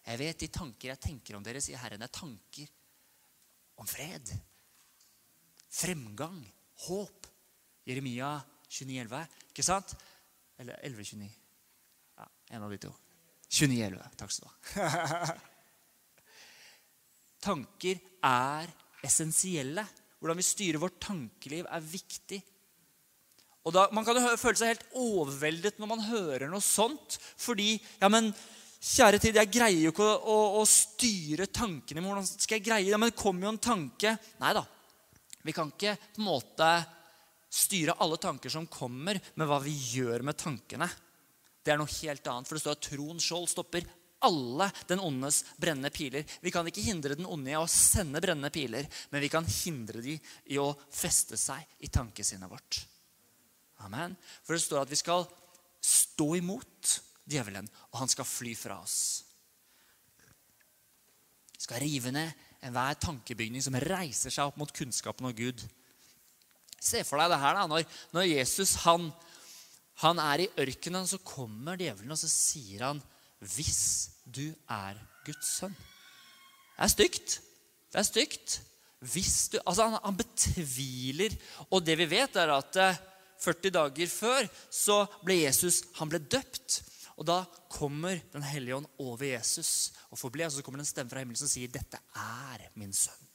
Jeg 0.08 0.20
vet 0.24 0.40
de 0.40 0.48
tanker 0.52 0.94
jeg 0.94 1.04
tenker 1.04 1.36
om 1.36 1.44
dere, 1.44 1.60
sier 1.60 1.80
Herren, 1.80 2.00
er 2.00 2.12
tanker 2.12 2.68
om 3.80 3.88
fred, 3.88 4.32
fremgang, 5.72 6.40
håp. 6.86 7.28
Jeremia 7.88 8.34
29,11. 8.68 9.22
Ikke 9.50 9.64
sant? 9.64 9.94
Eller 10.60 10.76
11,29. 10.86 11.30
Ja, 12.20 12.26
en 12.56 12.66
av 12.66 12.74
de 12.74 12.80
to. 12.82 12.92
29,11. 13.50 14.02
Takk 14.20 14.34
skal 14.34 14.46
du 14.46 14.76
ha. 14.76 15.34
Tanker 17.48 17.98
er 18.28 18.70
essensielle. 19.06 19.86
Hvordan 20.20 20.36
vi 20.36 20.44
styrer 20.44 20.82
vårt 20.82 21.00
tankeliv, 21.00 21.64
er 21.64 21.80
viktig. 21.80 22.42
Og 23.64 23.72
da, 23.72 23.86
Man 23.96 24.04
kan 24.04 24.16
jo 24.20 24.36
føle 24.40 24.60
seg 24.60 24.74
helt 24.74 24.86
overveldet 25.00 25.80
når 25.80 25.88
man 25.88 26.04
hører 26.04 26.52
noe 26.52 26.64
sånt. 26.64 27.16
Fordi 27.40 27.72
ja, 28.00 28.12
men 28.12 28.28
Kjære 28.80 29.18
tid, 29.20 29.36
jeg 29.36 29.52
greier 29.52 29.82
jo 29.84 29.90
ikke 29.92 30.06
å, 30.06 30.14
å, 30.32 30.36
å 30.60 30.64
styre 30.68 31.50
tankene. 31.52 32.00
Hvordan 32.00 32.24
skal 32.24 32.56
jeg 32.56 32.64
greie 32.64 32.88
det? 32.88 32.96
Men 32.96 33.10
det 33.10 33.18
kommer 33.20 33.44
jo 33.44 33.52
en 33.52 33.60
tanke. 33.60 34.14
Nei 34.40 34.52
da. 34.56 34.62
Vi 35.44 35.52
kan 35.56 35.68
ikke 35.72 35.92
på 36.00 36.22
en 36.22 36.28
måte 36.30 36.70
styre 37.50 37.98
alle 38.00 38.16
tanker 38.20 38.52
som 38.52 38.68
kommer, 38.70 39.18
med 39.34 39.48
hva 39.50 39.58
vi 39.60 39.74
gjør 39.98 40.24
med 40.24 40.38
tankene. 40.40 40.88
Det 41.60 41.74
er 41.74 41.80
noe 41.80 41.92
helt 42.00 42.30
annet. 42.32 42.48
For 42.48 42.56
det 42.56 42.62
står 42.62 42.78
at 42.78 42.86
troen 42.86 43.20
skjold 43.20 43.50
stopper 43.52 43.88
alle 44.24 44.70
den 44.88 45.02
ondes 45.04 45.42
brennende 45.60 45.92
piler. 45.92 46.24
Vi 46.40 46.52
kan 46.52 46.68
ikke 46.68 46.84
hindre 46.84 47.16
den 47.18 47.28
onde 47.28 47.52
i 47.52 47.58
å 47.58 47.66
sende 47.68 48.20
brennende 48.20 48.52
piler, 48.54 48.88
men 49.12 49.24
vi 49.24 49.32
kan 49.32 49.44
hindre 49.44 50.00
dem 50.04 50.32
i 50.52 50.60
å 50.60 50.70
feste 50.92 51.36
seg 51.40 51.84
i 51.84 51.92
tankesinnet 51.92 52.48
vårt. 52.48 52.80
Amen. 53.84 54.16
For 54.44 54.56
det 54.56 54.64
står 54.64 54.84
at 54.84 54.92
vi 54.92 55.00
skal 55.00 55.24
stå 55.84 56.34
imot 56.36 56.96
djevelen, 57.30 57.68
og 57.90 58.02
han 58.02 58.10
skal 58.10 58.28
fly 58.28 58.54
fra 58.58 58.80
oss. 58.82 59.24
Vi 61.56 61.64
Skal 61.66 61.82
rive 61.82 62.12
ned 62.14 62.30
enhver 62.64 62.96
tankebygning 63.00 63.62
som 63.64 63.76
reiser 63.80 64.32
seg 64.32 64.48
opp 64.48 64.58
mot 64.60 64.72
kunnskapen 64.74 65.28
om 65.28 65.36
Gud. 65.36 65.62
Se 66.80 67.02
for 67.04 67.20
deg 67.20 67.32
det 67.32 67.40
her 67.42 67.56
da, 67.56 67.66
når, 67.68 67.84
når 68.16 68.30
Jesus 68.30 68.74
han, 68.86 69.10
han 70.00 70.20
er 70.22 70.44
i 70.46 70.50
ørkenen, 70.60 71.08
så 71.08 71.20
kommer 71.24 71.80
djevelen 71.80 72.16
og 72.16 72.20
så 72.20 72.30
sier 72.32 72.86
han, 72.88 73.02
'Hvis 73.40 74.10
du 74.24 74.52
er 74.68 74.98
Guds 75.24 75.60
sønn'. 75.60 75.76
Det 76.76 76.84
er 76.84 76.92
stygt. 76.92 77.40
Det 77.92 77.98
er 77.98 78.08
stygt. 78.08 78.60
Du, 79.00 79.58
altså 79.64 79.86
han, 79.88 79.96
han 80.04 80.16
betviler. 80.16 81.32
Og 81.70 81.84
det 81.84 81.96
vi 81.98 82.06
vet, 82.10 82.36
er 82.36 82.52
at 82.52 82.76
40 83.40 83.66
eh, 83.68 83.72
dager 83.72 84.12
før 84.12 84.48
så 84.68 85.02
ble 85.24 85.40
Jesus 85.40 85.82
han 85.96 86.08
ble 86.12 86.20
døpt. 86.20 86.82
Og 87.20 87.26
da 87.28 87.42
kommer 87.68 88.16
Den 88.32 88.44
hellige 88.48 88.78
ånd 88.78 88.88
over 88.98 89.26
Jesus 89.28 89.92
og 90.08 90.18
forblir. 90.18 90.48
Og 90.48 90.54
så 90.56 90.64
kommer 90.64 90.80
det 90.80 90.88
en 90.88 90.94
stemme 90.94 91.12
fra 91.12 91.20
himmelen 91.20 91.36
som 91.36 91.50
sier, 91.50 91.68
'Dette 91.68 92.00
er 92.16 92.70
min 92.74 92.92
sønn'. 92.92 93.26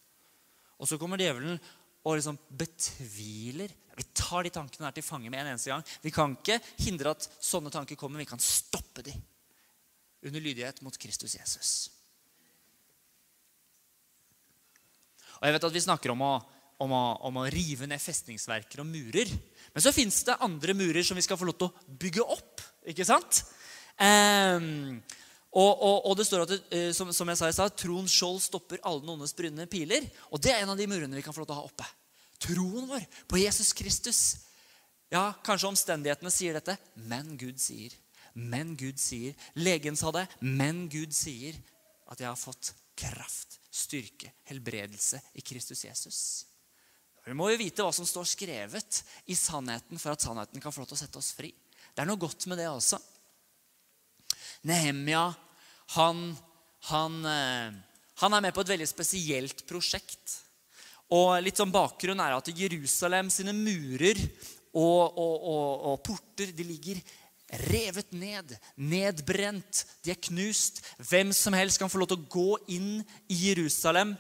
Og 0.80 0.88
så 0.89 0.98
kommer 0.98 1.22
djevelen 1.22 1.60
og 2.06 2.18
liksom 2.18 2.38
betviler. 2.50 3.72
Vi 3.96 4.04
tar 4.13 4.44
de 4.44 4.50
tankene 4.50 4.86
her 4.86 4.92
til 4.92 5.04
fange 5.04 5.30
med 5.30 5.39
en 5.39 5.54
eneste 5.54 5.72
gang. 5.72 5.84
Vi 6.01 6.12
kan 6.12 6.36
ikke 6.36 6.60
hindre 6.84 7.15
at 7.15 7.30
sånne 7.39 7.72
tanker 7.72 7.96
kommer. 7.96 8.20
Vi 8.20 8.25
kan 8.25 8.42
stoppe 8.42 9.01
de 9.01 9.13
under 10.25 10.42
lydighet 10.42 10.82
mot 10.82 10.98
Kristus 10.98 11.36
Jesus. 11.38 11.89
Og 15.39 15.48
jeg 15.48 15.54
vet 15.54 15.63
at 15.63 15.74
Vi 15.74 15.82
snakker 15.82 16.12
om 16.12 16.22
å, 16.22 16.34
om 16.80 16.92
å, 16.92 17.04
om 17.30 17.38
å 17.38 17.50
rive 17.50 17.88
ned 17.88 18.01
festningsverker 18.01 18.82
og 18.82 18.89
murer. 18.89 19.30
Men 19.74 19.84
så 19.84 19.94
fins 19.96 20.24
det 20.27 20.38
andre 20.42 20.74
murer 20.74 21.04
som 21.04 21.15
vi 21.15 21.22
skal 21.25 21.38
få 21.38 21.46
lov 21.46 21.58
til 21.58 21.70
å 21.70 21.98
bygge 22.01 22.22
opp. 22.22 22.62
ikke 22.86 23.06
sant? 23.06 23.46
Um, 23.95 25.01
og, 25.55 25.71
og, 25.71 25.97
og, 26.09 26.13
det 26.19 26.25
står 26.27 26.43
at 26.43 26.51
det, 26.51 26.57
eh, 26.75 26.89
som, 26.95 27.11
som, 27.15 27.29
jeg 27.31 27.39
sa 27.39 27.47
i 27.47 27.55
stad, 27.55 27.75
troens 27.79 28.11
skjold 28.11 28.41
stopper 28.43 28.81
alle 28.83 29.05
den 29.05 29.13
ondes 29.13 29.35
brune 29.37 29.67
piler. 29.71 30.03
Og 30.35 30.41
det 30.43 30.51
er 30.51 30.63
en 30.63 30.73
av 30.73 30.79
de 30.79 30.87
murene 30.91 31.15
vi 31.15 31.23
kan 31.23 31.35
få 31.35 31.43
lov 31.43 31.51
til 31.51 31.55
å 31.55 31.61
ha 31.61 31.69
oppe. 31.69 31.87
Troen 32.43 32.89
vår 32.89 33.05
på 33.31 33.39
Jesus 33.39 33.71
Kristus. 33.77 34.21
Ja, 35.13 35.29
kanskje 35.45 35.69
omstendighetene 35.71 36.33
sier 36.33 36.57
dette, 36.57 36.75
men 37.07 37.37
Gud 37.39 37.61
sier. 37.63 37.95
Men 38.35 38.73
Gud 38.75 38.99
sier. 38.99 39.37
Legen 39.55 39.95
sa 39.95 40.11
det, 40.11 40.25
men 40.43 40.89
Gud 40.91 41.15
sier 41.15 41.55
at 42.11 42.19
jeg 42.19 42.27
har 42.27 42.39
fått 42.39 42.73
kraft, 42.99 43.61
styrke, 43.71 44.33
helbredelse 44.51 45.21
i 45.39 45.43
Kristus 45.45 45.85
Jesus. 45.87 46.19
Vi 47.25 47.33
må 47.33 47.47
jo 47.49 47.59
vite 47.63 47.81
hva 47.81 47.95
som 47.95 48.05
står 48.05 48.27
skrevet 48.29 49.01
i 49.31 49.39
sannheten 49.39 49.97
for 49.97 50.13
at 50.13 50.23
sannheten 50.23 50.61
kan 50.61 50.73
få 50.73 50.83
lov 50.83 50.91
til 50.91 50.99
å 50.99 51.03
sette 51.05 51.21
oss 51.21 51.31
fri. 51.33 51.49
Det 51.95 52.03
er 52.03 52.09
noe 52.09 52.21
godt 52.21 52.45
med 52.51 52.59
det 52.59 52.67
også. 52.69 52.99
Nehemia 54.65 55.27
han, 55.95 56.22
han, 56.89 57.19
eh, 57.29 57.75
han, 58.22 58.34
er 58.34 58.45
med 58.48 58.55
på 58.55 58.63
et 58.65 58.74
veldig 58.74 58.88
spesielt 58.89 59.65
prosjekt. 59.69 60.39
Og 61.13 61.38
litt 61.45 61.60
sånn 61.62 61.73
Bakgrunnen 61.73 62.23
er 62.25 62.38
at 62.38 62.49
Jerusalem 62.49 63.30
sine 63.34 63.54
murer 63.54 64.17
og, 64.75 65.13
og, 65.13 65.36
og, 65.45 65.86
og 65.91 66.01
porter 66.04 66.49
de 66.56 66.65
ligger 66.65 67.01
revet 67.69 68.10
ned, 68.17 68.56
nedbrent, 68.75 69.84
de 70.04 70.12
er 70.12 70.23
knust. 70.28 70.82
Hvem 70.97 71.32
som 71.36 71.54
helst 71.56 71.80
kan 71.80 71.91
få 71.91 72.01
lov 72.01 72.10
til 72.12 72.23
å 72.23 72.30
gå 72.32 72.58
inn 72.75 72.89
i 73.30 73.38
Jerusalem. 73.45 74.15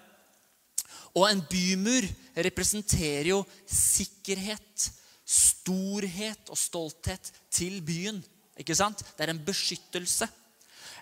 Og 1.15 1.25
en 1.29 1.41
bymur 1.49 2.05
representerer 2.45 3.31
jo 3.31 3.41
sikkerhet, 3.71 4.89
storhet 5.25 6.51
og 6.53 6.59
stolthet 6.59 7.31
til 7.49 7.79
byen. 7.85 8.21
Ikke 8.59 8.75
sant? 8.77 9.03
Det 9.15 9.25
er 9.25 9.33
en 9.33 9.43
beskyttelse. 9.45 10.27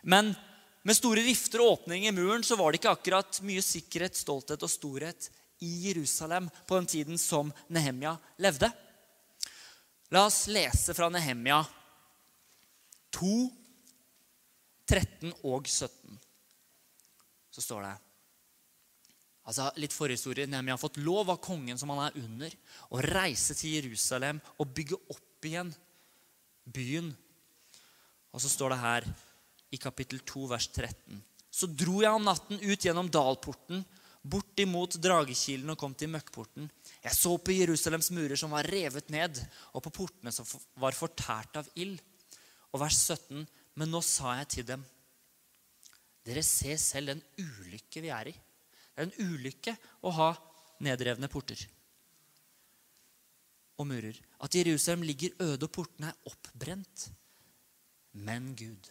Men 0.03 0.33
med 0.83 0.97
store 0.97 1.23
rifter 1.23 1.61
og 1.63 1.77
åpning 1.77 2.07
i 2.07 2.15
muren 2.15 2.43
så 2.43 2.57
var 2.59 2.71
det 2.71 2.81
ikke 2.81 2.95
akkurat 2.97 3.39
mye 3.45 3.63
sikkerhet, 3.63 4.17
stolthet 4.19 4.63
og 4.65 4.71
storhet 4.71 5.29
i 5.63 5.69
Jerusalem 5.87 6.49
på 6.67 6.75
den 6.79 6.89
tiden 6.91 7.19
som 7.21 7.53
Nehemia 7.71 8.17
levde. 8.43 8.67
La 10.11 10.25
oss 10.27 10.45
lese 10.51 10.93
fra 10.93 11.07
Nehemia 11.13 11.61
2, 13.15 13.29
13 14.89 15.31
og 15.47 15.69
17. 15.69 16.17
Så 17.53 17.63
står 17.63 17.85
det 17.87 17.93
Altså, 19.43 19.65
Litt 19.75 19.91
forhistorie. 19.91 20.47
Nehemia 20.47 20.77
har 20.77 20.79
fått 20.79 21.01
lov 21.03 21.31
av 21.33 21.41
kongen 21.43 21.79
som 21.79 21.91
han 21.91 22.05
er 22.05 22.19
under, 22.21 22.53
å 22.95 23.01
reise 23.03 23.55
til 23.59 23.75
Jerusalem 23.75 24.39
og 24.55 24.71
bygge 24.71 24.99
opp 25.11 25.47
igjen 25.47 25.73
byen 26.63 27.09
og 28.34 28.41
så 28.41 28.50
står 28.50 28.74
det 28.74 28.82
her 28.82 29.08
i 29.74 29.80
kapittel 29.82 30.22
2, 30.26 30.48
vers 30.50 30.67
13. 30.74 31.19
Så 31.54 31.69
dro 31.69 32.02
jeg 32.02 32.13
om 32.13 32.26
natten 32.26 32.62
ut 32.62 32.86
gjennom 32.86 33.10
dalporten, 33.13 33.84
bort 34.24 34.60
imot 34.63 34.96
dragekilen 35.04 35.74
og 35.74 35.78
kom 35.78 35.93
til 35.98 36.10
møkkporten. 36.13 36.69
Jeg 37.04 37.17
så 37.17 37.36
på 37.38 37.54
Jerusalems 37.54 38.10
murer 38.15 38.39
som 38.39 38.54
var 38.56 38.69
revet 38.72 39.12
ned, 39.13 39.38
og 39.76 39.84
på 39.86 39.93
portene 40.02 40.34
som 40.34 40.48
var 40.80 40.98
fortært 40.98 41.60
av 41.60 41.69
ild. 41.78 42.00
Og 42.74 42.82
vers 42.82 42.98
17. 43.04 43.43
Men 43.78 43.91
nå 43.93 44.02
sa 44.06 44.38
jeg 44.39 44.50
til 44.54 44.67
dem, 44.69 44.84
dere 46.24 46.43
ser 46.46 46.80
selv 46.80 47.12
den 47.12 47.24
ulykke 47.41 48.02
vi 48.02 48.12
er 48.15 48.32
i. 48.32 48.34
Det 48.34 49.02
er 49.02 49.10
en 49.10 49.34
ulykke 49.34 49.74
å 50.06 50.13
ha 50.15 50.30
nedrevne 50.86 51.30
porter 51.30 51.60
og 53.82 53.89
murer. 53.89 54.15
At 54.46 54.56
Jerusalem 54.56 55.04
ligger 55.06 55.34
øde 55.41 55.67
og 55.67 55.74
portene 55.74 56.12
er 56.13 56.30
oppbrent 56.30 57.10
men 58.13 58.52
Gud. 58.58 58.89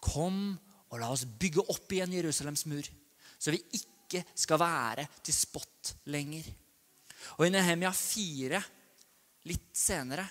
Kom 0.00 0.58
og 0.90 0.98
la 0.98 1.10
oss 1.12 1.24
bygge 1.24 1.64
opp 1.70 1.92
igjen 1.94 2.16
Jerusalems 2.16 2.66
mur, 2.70 2.86
så 3.38 3.54
vi 3.54 3.60
ikke 3.78 4.24
skal 4.34 4.60
være 4.60 5.06
til 5.22 5.36
spott 5.36 5.94
lenger. 6.10 6.46
Og 7.38 7.46
i 7.46 7.52
Nehemia 7.52 7.92
4, 7.94 8.60
litt 9.48 9.70
senere, 9.76 10.26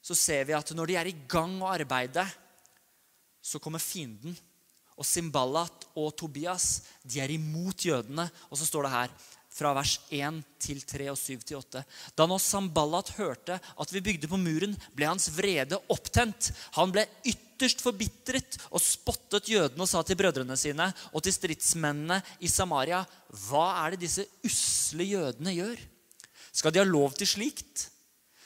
så 0.00 0.16
ser 0.16 0.46
vi 0.48 0.56
at 0.56 0.72
når 0.74 0.90
de 0.90 0.96
er 0.96 1.10
i 1.10 1.18
gang 1.28 1.58
å 1.60 1.70
arbeide, 1.70 2.24
så 3.40 3.60
kommer 3.62 3.82
fienden. 3.82 4.34
Og 5.00 5.06
Simbalat 5.06 5.86
og 5.96 6.12
Tobias 6.18 6.82
de 7.02 7.20
er 7.22 7.32
imot 7.32 7.84
jødene. 7.84 8.26
Og 8.48 8.58
så 8.60 8.68
står 8.68 8.86
det 8.86 8.94
her 8.94 9.14
fra 9.50 9.72
vers 9.74 9.96
1 10.14 10.40
til 10.62 10.80
3 10.86 11.08
og 11.12 11.18
7 11.18 11.42
til 11.42 11.58
8. 11.58 11.82
Da 12.16 12.26
nå 12.28 12.38
Samballat 12.40 13.12
hørte 13.18 13.58
at 13.58 13.92
vi 13.92 14.02
bygde 14.04 14.30
på 14.30 14.38
muren, 14.40 14.76
ble 14.94 15.08
hans 15.10 15.28
vrede 15.34 15.80
opptent. 15.90 16.52
Han 16.78 16.94
ble 16.94 17.04
ytterst 17.26 17.82
forbitret 17.84 18.60
og 18.70 18.82
spottet 18.84 19.50
jødene 19.50 19.84
og 19.84 19.90
sa 19.90 20.04
til 20.06 20.18
brødrene 20.20 20.56
sine 20.60 20.88
og 21.10 21.24
til 21.26 21.34
stridsmennene 21.34 22.20
i 22.40 22.48
Samaria.: 22.48 23.02
Hva 23.48 23.66
er 23.82 23.94
det 23.94 24.06
disse 24.06 24.26
usle 24.46 25.08
jødene 25.10 25.56
gjør? 25.58 25.84
Skal 26.52 26.72
de 26.72 26.82
ha 26.82 26.86
lov 26.86 27.14
til 27.18 27.28
slikt? 27.28 27.88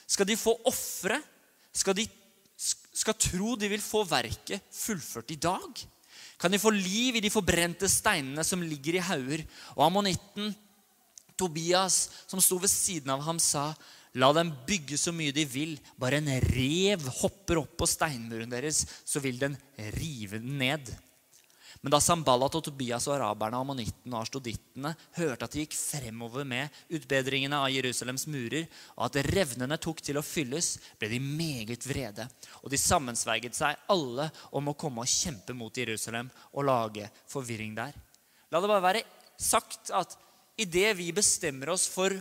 Skal 0.07 0.29
de 0.29 0.41
få 0.41 0.57
ofre? 0.69 1.21
Skal 1.75 1.97
de 1.99 2.09
skal 2.95 3.17
tro 3.19 3.57
de 3.59 3.69
vil 3.69 3.83
få 3.83 4.05
verket 4.07 4.63
fullført 4.73 5.33
i 5.35 5.41
dag? 5.43 5.83
Kan 6.39 6.53
de 6.53 6.61
få 6.63 6.71
liv 6.75 7.17
i 7.19 7.23
de 7.25 7.31
forbrente 7.33 7.89
steinene 7.91 8.45
som 8.47 8.63
ligger 8.63 8.99
i 8.99 9.03
hauger? 9.03 9.45
Og 9.75 9.87
ammonitten 9.87 10.53
Tobias, 11.37 12.11
som 12.27 12.43
sto 12.43 12.59
ved 12.63 12.71
siden 12.71 13.11
av 13.11 13.25
ham, 13.27 13.39
sa, 13.39 13.75
'La 14.15 14.33
dem 14.33 14.53
bygge 14.67 14.95
så 14.95 15.11
mye 15.11 15.35
de 15.35 15.43
vil. 15.45 15.73
Bare 15.99 16.21
en 16.23 16.31
rev 16.55 17.03
hopper 17.21 17.59
opp 17.59 17.73
på 17.77 17.89
steinmuren 17.91 18.51
deres, 18.51 18.85
så 19.05 19.19
vil 19.21 19.39
den 19.39 19.59
rive 19.99 20.39
den 20.39 20.59
ned.' 20.59 20.95
Men 21.85 21.93
da 21.93 21.99
Sambalat 22.01 22.55
og 22.57 22.63
Tobias 22.65 23.05
og 23.11 23.19
araberne, 23.19 23.59
ammonittene 23.61 24.15
og 24.15 24.23
arstodittene 24.23 24.95
hørte 25.19 25.45
at 25.45 25.53
de 25.53 25.67
gikk 25.67 25.75
fremover 25.77 26.47
med 26.49 26.73
utbedringene 26.89 27.59
av 27.61 27.69
Jerusalems 27.75 28.25
murer, 28.33 28.65
og 28.97 29.11
at 29.11 29.19
revnene 29.29 29.77
tok 29.77 30.01
til 30.01 30.17
å 30.17 30.25
fylles, 30.25 30.79
ble 30.97 31.11
de 31.13 31.19
meget 31.21 31.85
vrede. 31.85 32.25
Og 32.63 32.73
de 32.73 32.81
sammensverget 32.81 33.59
seg 33.59 33.85
alle 33.93 34.31
om 34.57 34.73
å 34.73 34.77
komme 34.81 35.05
og 35.05 35.13
kjempe 35.13 35.53
mot 35.53 35.77
Jerusalem 35.77 36.33
og 36.55 36.65
lage 36.71 37.11
forvirring 37.29 37.77
der. 37.77 37.93
La 38.49 38.65
det 38.65 38.73
bare 38.73 38.87
være 38.89 39.05
sagt 39.37 39.93
at 39.93 40.17
idet 40.57 40.95
vi 40.97 41.11
bestemmer 41.15 41.73
oss 41.75 41.87
for 41.91 42.15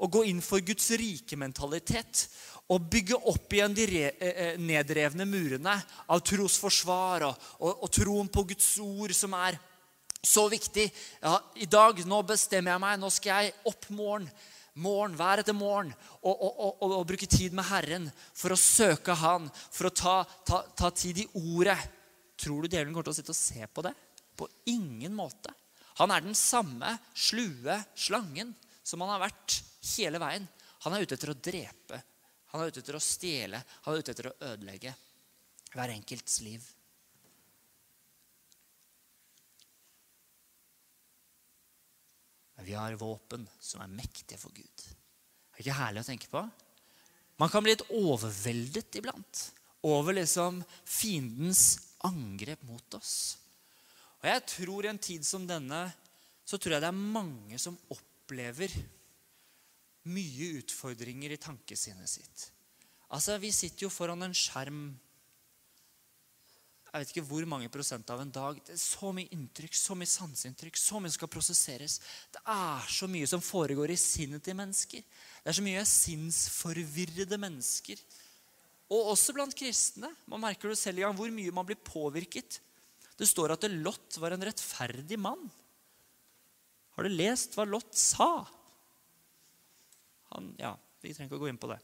å 0.00 0.08
gå 0.08 0.24
inn 0.30 0.40
for 0.44 0.62
Guds 0.64 0.90
rike 0.96 1.36
mentalitet 1.36 2.26
og 2.70 2.86
bygge 2.90 3.18
opp 3.28 3.52
igjen 3.52 3.74
de 3.74 3.86
eh, 3.98 4.12
eh, 4.20 4.60
nedrevne 4.60 5.26
murene 5.28 5.74
av 6.06 6.22
trosforsvar 6.24 7.26
og, 7.26 7.48
og, 7.58 7.72
og, 7.74 7.90
troen 7.92 8.30
på 8.30 8.46
Guds 8.52 8.70
ord, 8.84 9.12
som 9.16 9.34
er 9.38 9.58
så 10.22 10.46
viktig. 10.52 10.86
Ja, 11.22 11.34
I 11.58 11.66
dag 11.70 12.02
nå 12.06 12.22
bestemmer 12.28 12.74
jeg 12.74 12.84
meg. 12.84 13.00
Nå 13.00 13.10
skal 13.12 13.46
jeg 13.46 13.54
opp 13.68 13.88
morgen, 13.96 14.28
morgen 14.78 15.16
hver 15.18 15.42
etter 15.42 15.56
morgen 15.56 15.90
og, 16.20 16.44
og, 16.84 17.00
bruke 17.08 17.26
tid 17.26 17.56
med 17.56 17.66
Herren 17.72 18.06
for 18.36 18.54
å 18.54 18.60
søke 18.60 19.16
Han, 19.18 19.48
for 19.72 19.90
å 19.90 19.94
ta, 19.96 20.20
ta, 20.46 20.62
ta 20.76 20.92
tid 20.94 21.24
i 21.24 21.28
ordet. 21.40 21.78
Tror 22.40 22.62
du 22.62 22.70
djevelen 22.70 22.94
kommer 22.94 23.10
til 23.10 23.16
å 23.16 23.18
sitte 23.18 23.34
og 23.34 23.40
se 23.40 23.66
på 23.66 23.84
det? 23.84 23.96
På 24.38 24.46
ingen 24.70 25.16
måte. 25.16 25.52
Han 26.00 26.12
er 26.14 26.24
den 26.24 26.36
samme 26.38 26.94
slue 27.12 27.76
slangen 27.94 28.54
som 28.82 29.04
han 29.04 29.12
har 29.14 29.22
vært 29.26 29.60
hele 29.92 30.20
veien. 30.22 30.48
Han 30.86 30.96
er 30.96 31.04
ute 31.04 31.18
etter 31.18 31.34
å 31.34 31.36
drepe, 31.36 32.02
han 32.50 32.62
er 32.62 32.72
ute 32.72 32.80
etter 32.80 32.96
å 32.96 33.04
stjele, 33.04 33.60
han 33.84 33.94
er 33.94 34.00
ute 34.00 34.14
etter 34.14 34.30
å 34.30 34.36
ødelegge 34.48 34.94
hver 35.74 35.92
enkelts 35.92 36.40
liv. 36.42 36.64
vi 42.70 42.74
har 42.76 42.92
våpen 42.94 43.46
som 43.58 43.80
er 43.82 43.90
mektige 43.90 44.38
for 44.38 44.54
Gud. 44.54 44.82
Det 44.84 45.58
er 45.58 45.64
ikke 45.64 45.78
herlig 45.80 46.02
å 46.04 46.06
tenke 46.06 46.28
på? 46.30 46.42
Man 47.40 47.50
kan 47.50 47.64
bli 47.64 47.72
litt 47.72 47.86
overveldet 47.96 49.00
iblant 49.00 49.40
over 49.86 50.14
liksom 50.14 50.60
fiendens 50.84 51.80
angrep 52.06 52.62
mot 52.68 52.96
oss. 52.98 53.39
Og 54.20 54.28
jeg 54.28 54.46
tror 54.52 54.84
i 54.84 54.90
en 54.92 55.00
tid 55.00 55.24
som 55.26 55.46
denne 55.48 55.84
så 56.44 56.58
tror 56.58 56.76
jeg 56.76 56.82
det 56.82 56.90
er 56.90 57.04
mange 57.16 57.58
som 57.62 57.76
opplever 57.94 58.72
mye 60.10 60.48
utfordringer 60.60 61.34
i 61.34 61.38
tankesinnet 61.40 62.10
sitt. 62.10 62.48
Altså, 63.10 63.38
Vi 63.38 63.52
sitter 63.52 63.86
jo 63.86 63.92
foran 63.92 64.22
en 64.22 64.34
skjerm 64.34 64.90
jeg 66.90 67.04
vet 67.04 67.10
ikke 67.12 67.22
hvor 67.28 67.44
mange 67.46 67.70
prosent 67.70 68.08
av 68.10 68.18
en 68.18 68.32
dag. 68.34 68.56
Det 68.66 68.74
er 68.74 68.80
Så 68.82 69.12
mye 69.14 69.30
inntrykk, 69.30 69.76
så 69.78 69.94
mye 69.94 70.10
sanseinntrykk, 70.10 70.74
så 70.74 70.98
mye 70.98 71.14
skal 71.14 71.30
prosesseres. 71.30 72.00
Det 72.34 72.40
er 72.42 72.88
så 72.90 73.06
mye 73.06 73.28
som 73.30 73.42
foregår 73.44 73.92
i 73.94 73.98
sinnet 74.00 74.42
til 74.42 74.58
mennesker. 74.58 75.04
Det 75.04 75.52
er 75.52 75.54
så 75.54 75.62
mye 75.62 75.84
sinnsforvirrede 75.86 77.38
mennesker. 77.38 78.02
Og 78.90 79.12
også 79.12 79.36
blant 79.36 79.54
kristne. 79.54 80.10
Man 80.26 80.42
merker 80.42 80.72
det 80.72 80.80
selv 80.82 80.98
i 80.98 81.06
gang 81.06 81.14
hvor 81.14 81.30
mye 81.30 81.54
man 81.54 81.68
blir 81.68 81.78
påvirket. 81.78 82.58
Det 83.20 83.28
står 83.28 83.52
at 83.52 83.66
Lot 83.68 84.16
var 84.22 84.32
en 84.32 84.46
rettferdig 84.48 85.18
mann. 85.20 85.42
Har 86.96 87.04
du 87.04 87.12
lest 87.12 87.56
hva 87.56 87.66
Lot 87.68 87.92
sa? 87.96 88.30
Han, 90.32 90.54
ja, 90.60 90.72
Vi 91.00 91.12
trenger 91.12 91.28
ikke 91.28 91.40
å 91.40 91.44
gå 91.44 91.50
inn 91.52 91.60
på 91.60 91.68
det. 91.70 91.80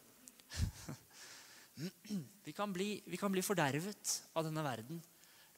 Vi 2.47 2.55
kan, 2.57 2.73
bli, 2.73 3.03
vi 3.05 3.19
kan 3.21 3.29
bli 3.29 3.43
fordervet 3.45 4.13
av 4.39 4.47
denne 4.47 4.63
verden. 4.65 5.01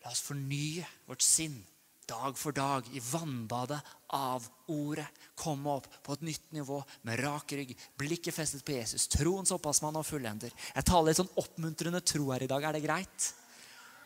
La 0.03 0.11
oss 0.11 0.23
fornye 0.27 0.83
vårt 1.07 1.23
sinn 1.23 1.61
dag 2.09 2.39
for 2.41 2.57
dag 2.57 2.87
i 2.97 3.01
vannbadet 3.05 3.79
av 4.17 4.47
ordet. 4.73 5.07
Komme 5.39 5.77
opp 5.77 5.89
på 6.03 6.17
et 6.17 6.25
nytt 6.27 6.53
nivå 6.57 6.81
med 7.07 7.21
rak 7.21 7.53
rygg, 7.53 7.75
blikket 8.01 8.35
festet 8.35 8.65
på 8.65 8.75
Jesus. 8.79 9.07
Troens 9.13 9.53
opphavsmann 9.55 9.99
og 10.01 10.07
fullender. 10.09 10.55
Jeg 10.75 10.89
taler 10.89 11.13
litt 11.13 11.21
sånn 11.21 11.35
oppmuntrende 11.43 12.01
tro 12.03 12.31
her 12.33 12.45
i 12.45 12.51
dag. 12.51 12.65
Er 12.65 12.79
det 12.79 12.87
greit? 12.87 13.33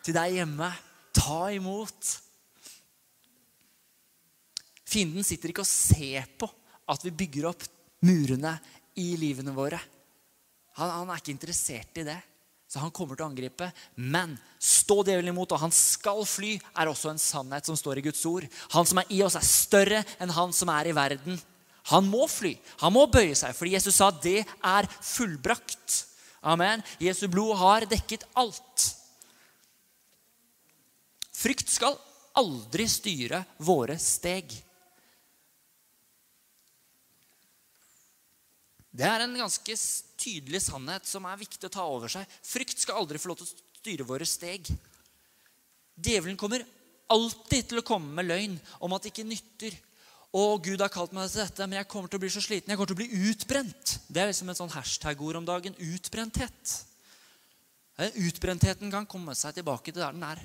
Til 0.03 0.17
deg 0.17 0.37
hjemme. 0.41 0.69
Ta 1.23 1.47
imot. 1.55 2.17
Fienden 4.83 5.25
sitter 5.25 5.53
ikke 5.53 5.63
og 5.63 5.69
ser 5.69 6.27
på 6.37 6.49
at 6.91 7.05
vi 7.05 7.13
bygger 7.23 7.47
opp 7.49 7.63
murene 8.03 8.57
i 8.99 9.13
livene 9.17 9.55
våre. 9.55 9.79
Han, 10.77 10.89
han, 10.89 11.09
er 11.09 11.21
ikke 11.21 11.33
interessert 11.33 12.01
i 12.01 12.05
det. 12.07 12.19
Så 12.67 12.81
han 12.81 12.91
kommer 12.93 13.15
til 13.15 13.25
å 13.25 13.29
angripe. 13.29 13.67
Men 13.95 14.33
stå 14.57 15.03
djevelen 15.05 15.31
imot, 15.31 15.53
og 15.53 15.61
han 15.61 15.73
skal 15.73 16.23
fly, 16.25 16.55
er 16.81 16.89
også 16.89 17.11
en 17.11 17.21
sannhet 17.21 17.69
som 17.69 17.77
står 17.77 18.01
i 18.01 18.05
Guds 18.07 18.23
ord. 18.25 18.47
Han 18.73 18.87
som 18.89 18.99
er 18.99 19.11
i 19.13 19.21
oss, 19.25 19.37
er 19.37 19.45
større 19.45 20.01
enn 20.17 20.33
han 20.33 20.55
som 20.55 20.71
er 20.73 20.89
i 20.89 20.95
verden. 20.97 21.37
Han 21.91 22.07
må 22.09 22.25
fly. 22.31 22.55
Han 22.81 22.95
må 22.95 23.05
bøye 23.11 23.35
seg, 23.37 23.53
fordi 23.55 23.75
Jesus 23.75 23.99
sa 23.99 24.09
det 24.23 24.41
er 24.41 24.89
fullbrakt. 24.89 25.99
Amen. 26.43 26.81
Jesu 27.03 27.27
blod 27.31 27.55
har 27.61 27.85
dekket 27.91 28.25
alt. 28.39 28.89
Frykt 31.43 31.67
skal 31.67 31.97
aldri 32.39 32.85
styre 32.87 33.41
våre 33.59 33.97
steg. 33.99 34.53
Det 38.93 39.05
er 39.09 39.25
en 39.25 39.35
ganske 39.35 39.75
tydelig 40.21 40.61
sannhet 40.67 41.07
som 41.09 41.25
er 41.27 41.41
viktig 41.41 41.67
å 41.67 41.73
ta 41.73 41.87
over 41.89 42.11
seg. 42.13 42.29
Frykt 42.45 42.79
skal 42.83 43.01
aldri 43.01 43.19
få 43.19 43.31
lov 43.31 43.41
til 43.41 43.49
å 43.49 43.79
styre 43.81 44.07
våre 44.07 44.27
steg. 44.29 44.69
Djevelen 45.97 46.39
kommer 46.39 46.63
alltid 47.11 47.71
til 47.71 47.81
å 47.81 47.85
komme 47.85 48.13
med 48.15 48.29
løgn 48.29 48.55
om 48.85 48.95
at 48.95 49.03
det 49.03 49.11
ikke 49.11 49.27
nytter. 49.27 49.75
Å, 50.33 50.43
Gud 50.63 50.81
har 50.81 50.93
kalt 50.93 51.11
meg 51.13 51.27
til 51.29 51.43
dette, 51.43 51.67
men 51.67 51.81
jeg 51.81 51.89
kommer 51.91 52.09
til 52.09 52.21
å 52.21 52.23
bli 52.23 52.31
så 52.33 52.41
sliten. 52.41 52.71
Jeg 52.71 52.79
kommer 52.79 52.93
til 52.93 52.97
å 52.97 53.03
bli 53.03 53.29
utbrent. 53.33 53.97
Det 54.07 54.21
er 54.21 54.31
liksom 54.31 54.49
et 54.49 54.61
sånn 54.61 54.73
hashtag-ord 54.73 55.41
om 55.41 55.49
dagen. 55.49 55.75
Utbrenthet. 55.91 56.77
Utbrentheten 58.23 58.93
kan 58.93 59.09
komme 59.09 59.35
seg 59.37 59.59
tilbake 59.59 59.91
til 59.91 60.01
der 60.01 60.15
den 60.15 60.25
er. 60.25 60.41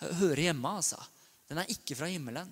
Høre 0.00 0.48
hjemme, 0.48 0.76
altså. 0.78 1.00
Den 1.48 1.62
er 1.62 1.70
ikke 1.72 1.96
fra 1.96 2.08
himmelen. 2.10 2.50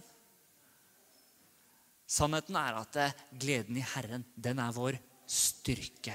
Sannheten 2.14 2.56
er 2.56 2.78
at 2.78 3.00
gleden 3.40 3.80
i 3.80 3.88
Herren, 3.94 4.24
den 4.36 4.60
er 4.62 4.76
vår 4.76 5.00
styrke. 5.26 6.14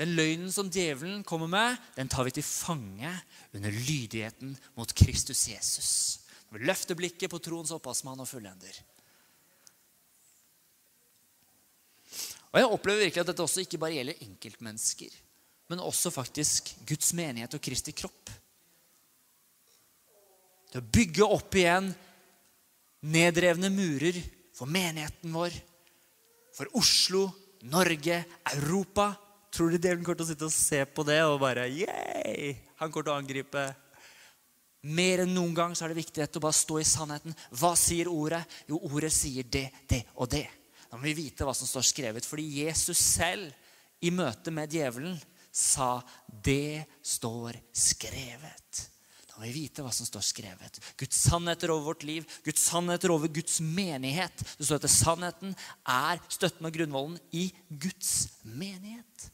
Den 0.00 0.14
løgnen 0.16 0.52
som 0.52 0.70
djevelen 0.72 1.20
kommer 1.28 1.50
med, 1.50 1.76
den 1.96 2.08
tar 2.08 2.24
vi 2.24 2.32
til 2.32 2.46
fange 2.46 3.10
under 3.52 3.74
lydigheten 3.74 4.54
mot 4.78 4.94
Kristus 4.96 5.42
Jesus. 5.50 5.90
Vi 6.50 6.62
løfter 6.64 6.96
blikket 6.96 7.30
på 7.30 7.40
troens 7.42 7.72
opphavsmann 7.76 8.22
og 8.22 8.28
fullender. 8.28 8.78
Og 12.50 12.58
Jeg 12.58 12.70
opplever 12.72 13.04
virkelig 13.04 13.22
at 13.22 13.28
dette 13.30 13.44
også 13.44 13.62
ikke 13.62 13.78
bare 13.78 13.94
gjelder 13.98 14.24
enkeltmennesker, 14.24 15.12
men 15.70 15.82
også 15.82 16.10
faktisk 16.10 16.72
Guds 16.88 17.12
menighet 17.14 17.54
og 17.54 17.62
Kristi 17.62 17.94
kropp. 17.94 18.30
Til 20.70 20.82
å 20.82 20.90
bygge 20.98 21.26
opp 21.26 21.54
igjen 21.58 21.92
nedrevne 23.10 23.70
murer 23.72 24.18
for 24.54 24.70
menigheten 24.70 25.32
vår, 25.34 25.54
for 26.54 26.70
Oslo, 26.78 27.28
Norge, 27.70 28.22
Europa. 28.56 29.12
Tror 29.50 29.70
du 29.70 29.78
djevelen 29.78 30.04
kommer 30.04 30.20
til 30.20 30.26
å 30.26 30.30
sitte 30.30 30.48
og 30.48 30.54
se 30.54 30.82
på 30.86 31.04
det 31.06 31.20
og 31.26 31.40
bare 31.42 31.66
yeah! 31.70 32.58
Han 32.82 32.90
kommer 32.90 33.06
til 33.06 33.14
å 33.14 33.18
angripe. 33.18 33.64
Mer 34.90 35.24
enn 35.24 35.34
noen 35.36 35.54
gang 35.56 35.74
så 35.76 35.84
er 35.84 35.92
det 35.92 36.00
viktig 36.00 36.24
å 36.24 36.42
bare 36.42 36.56
stå 36.56 36.78
i 36.80 36.86
sannheten. 36.88 37.34
Hva 37.52 37.74
sier 37.78 38.08
ordet? 38.10 38.42
Jo, 38.70 38.78
ordet 38.90 39.12
sier 39.14 39.46
det, 39.46 39.66
det 39.90 40.04
og 40.16 40.30
det. 40.32 40.46
Da 40.90 40.98
må 40.98 41.06
vi 41.06 41.18
vite 41.18 41.46
hva 41.46 41.54
som 41.54 41.68
står 41.68 41.86
skrevet. 41.86 42.26
Fordi 42.26 42.46
Jesus 42.62 42.98
selv 42.98 43.50
i 44.00 44.12
møte 44.14 44.52
med 44.54 44.72
djevelen 44.72 45.18
sa 45.52 46.02
'Det 46.26 46.86
står 47.02 47.60
skrevet' 47.72 48.90
Da 49.30 49.38
må 49.38 49.46
vi 49.46 49.62
vite 49.62 49.82
hva 49.82 49.92
som 49.92 50.06
står 50.06 50.20
skrevet. 50.20 50.80
Guds 50.98 51.16
sannheter 51.16 51.70
over 51.70 51.84
vårt 51.84 52.02
liv, 52.02 52.26
Guds 52.44 52.60
sannheter 52.60 53.10
over 53.10 53.28
Guds 53.28 53.60
menighet. 53.60 54.36
Det 54.58 54.66
står 54.66 54.82
at 54.82 54.90
sannheten 54.90 55.54
er 55.86 56.20
støtten 56.28 56.66
og 56.66 56.74
grunnvollen 56.74 57.18
i 57.32 57.52
Guds 57.70 58.28
menighet. 58.42 59.30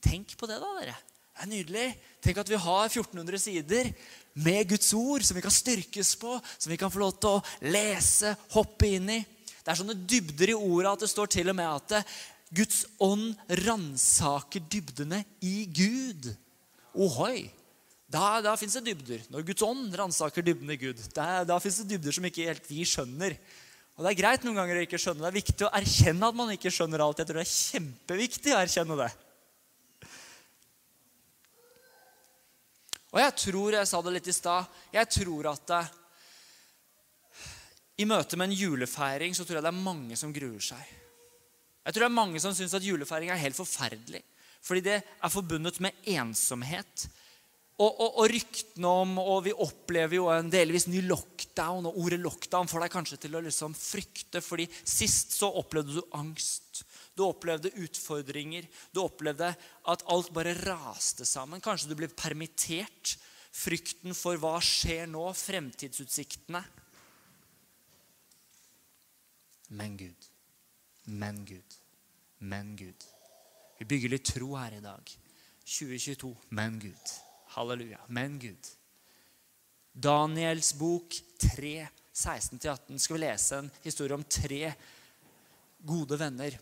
Tenk 0.00 0.36
på 0.38 0.46
det, 0.46 0.60
da, 0.62 0.70
dere. 0.78 0.94
Det 1.40 1.44
er 1.44 1.50
nydelig. 1.50 1.86
Tenk 2.20 2.40
at 2.40 2.48
vi 2.52 2.62
har 2.62 2.86
1400 2.88 3.38
sider 3.40 3.92
med 4.32 4.68
Guds 4.68 4.94
ord 4.94 5.24
som 5.24 5.36
vi 5.36 5.44
kan 5.44 5.54
styrkes 5.54 6.14
på, 6.20 6.38
som 6.56 6.72
vi 6.72 6.78
kan 6.80 6.92
få 6.92 7.00
lov 7.02 7.14
til 7.18 7.36
å 7.38 7.68
lese, 7.72 8.34
hoppe 8.54 8.90
inn 8.96 9.08
i. 9.12 9.20
Det 9.60 9.72
er 9.72 9.80
sånne 9.80 9.96
dybder 10.08 10.52
i 10.52 10.56
orda 10.56 10.94
at 10.94 11.04
det 11.04 11.10
står 11.12 11.30
til 11.32 11.52
og 11.52 11.56
med 11.56 11.68
at 11.68 12.14
Guds 12.50 12.82
ånd 12.98 13.38
ransaker 13.62 14.62
dybdene 14.70 15.22
i 15.46 15.64
Gud. 15.70 16.32
Ohoi! 16.98 17.48
Da, 18.10 18.40
da 18.42 18.56
fins 18.58 18.74
det 18.74 18.88
dybder. 18.88 19.22
Når 19.30 19.44
Guds 19.46 19.62
ånd 19.62 19.94
ransaker 19.94 20.42
dybdene 20.42 20.74
i 20.74 20.80
Gud, 20.80 20.98
da, 21.14 21.44
da 21.46 21.60
fins 21.62 21.78
det 21.78 21.92
dybder 21.92 22.16
som 22.16 22.26
ikke 22.26 22.48
helt 22.48 22.66
vi 22.66 22.82
skjønner. 22.82 23.36
Og 23.94 24.02
Det 24.02 24.10
er 24.10 24.18
greit 24.18 24.46
noen 24.46 24.58
ganger 24.58 24.80
å 24.80 24.82
ikke 24.82 24.98
skjønne. 24.98 25.22
Det 25.22 25.30
er 25.30 25.38
viktig 25.38 25.66
å 25.68 25.72
erkjenne 25.78 26.30
at 26.32 26.38
man 26.40 26.50
ikke 26.56 26.72
skjønner 26.74 27.04
alt. 27.04 27.22
Jeg 27.22 27.30
tror 27.30 27.38
det 27.38 27.46
er 27.46 27.54
kjempeviktig 27.54 28.54
å 28.56 28.60
erkjenne 28.64 28.98
det. 28.98 29.10
Og 33.10 33.18
jeg 33.22 33.34
tror, 33.44 33.74
jeg 33.78 33.90
sa 33.90 34.00
det 34.02 34.14
litt 34.14 34.30
i 34.30 34.34
stad, 34.34 34.78
jeg 34.94 35.10
tror 35.14 35.50
at 35.50 35.72
i 38.00 38.06
møte 38.08 38.38
med 38.38 38.48
en 38.48 38.56
julefeiring 38.56 39.34
så 39.36 39.44
tror 39.44 39.58
jeg 39.58 39.66
det 39.66 39.70
er 39.70 39.84
mange 39.86 40.18
som 40.18 40.32
gruer 40.34 40.62
seg. 40.64 40.99
Jeg 41.84 41.94
tror 41.94 42.04
det 42.04 42.10
er 42.10 42.18
mange 42.20 42.42
som 42.42 42.54
syns 42.56 42.76
at 42.76 42.84
julefeiring 42.84 43.32
er 43.32 43.40
helt 43.40 43.56
forferdelig. 43.56 44.22
Fordi 44.60 44.84
det 44.84 44.98
er 45.00 45.32
forbundet 45.32 45.80
med 45.80 45.96
ensomhet, 46.12 47.08
og, 47.80 47.88
og, 47.88 48.08
og, 48.20 48.26
ryktene 48.28 48.88
om 49.02 49.18
Og 49.22 49.38
vi 49.46 49.52
opplever 49.56 50.18
jo 50.18 50.26
en 50.32 50.50
delvis 50.52 50.86
ny 50.90 51.00
lockdown. 51.06 51.88
Og 51.88 52.00
ordet 52.04 52.20
lockdown 52.20 52.68
får 52.68 52.84
deg 52.84 52.92
kanskje 52.92 53.20
til 53.22 53.38
å 53.38 53.44
liksom 53.46 53.76
frykte. 53.76 54.42
fordi 54.44 54.68
sist 54.84 55.32
så 55.38 55.48
opplevde 55.62 55.96
du 55.96 56.16
angst. 56.18 56.82
Du 57.16 57.24
opplevde 57.24 57.72
utfordringer. 57.80 58.68
Du 58.92 59.02
opplevde 59.04 59.54
at 59.92 60.04
alt 60.12 60.32
bare 60.36 60.56
raste 60.60 61.24
sammen. 61.24 61.62
Kanskje 61.64 61.88
du 61.90 61.96
ble 61.96 62.10
permittert. 62.12 63.16
Frykten 63.50 64.14
for 64.14 64.38
hva 64.38 64.58
skjer 64.62 65.08
nå, 65.10 65.24
fremtidsutsiktene. 65.34 66.60
Men 69.74 69.96
Gud, 69.98 70.29
men 71.10 71.44
Gud, 71.44 71.76
men 72.38 72.76
Gud. 72.76 73.04
Vi 73.78 73.88
bygger 73.88 74.14
litt 74.14 74.28
tro 74.30 74.54
her 74.56 74.76
i 74.76 74.82
dag. 74.84 75.12
2022, 75.64 76.34
men 76.56 76.78
Gud. 76.82 77.14
Halleluja. 77.56 78.00
Men 78.08 78.38
Gud. 78.38 78.72
Daniels 79.92 80.72
bok 80.78 81.16
3, 81.56 81.88
16-18 82.14 82.98
skal 82.98 83.16
vi 83.16 83.22
lese 83.22 83.58
en 83.58 83.70
historie 83.82 84.14
om 84.14 84.24
tre 84.24 84.72
gode 85.86 86.18
venner 86.20 86.58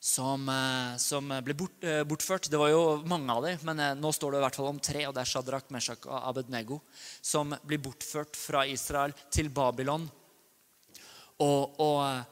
som, 0.00 0.48
eh, 0.48 0.96
som 0.96 1.28
ble 1.44 1.54
bort, 1.54 1.84
eh, 1.84 2.04
bortført. 2.04 2.48
Det 2.50 2.58
var 2.58 2.70
jo 2.70 3.02
mange 3.04 3.32
av 3.32 3.42
dem, 3.42 3.58
men 3.62 3.80
eh, 3.80 3.94
nå 3.94 4.12
står 4.14 4.32
det 4.32 4.38
i 4.38 4.44
hvert 4.46 4.56
fall 4.56 4.70
om 4.70 4.80
tre. 4.80 5.06
og 5.06 5.14
Det 5.14 5.20
er 5.20 5.32
Shadrach, 5.32 5.70
Meshach 5.70 6.06
og 6.06 6.22
Abednego 6.22 6.80
som 7.20 7.54
blir 7.66 7.78
bortført 7.82 8.36
fra 8.36 8.64
Israel 8.66 9.12
til 9.30 9.50
Babylon. 9.50 10.08
Og, 11.40 11.80
og, 11.80 12.24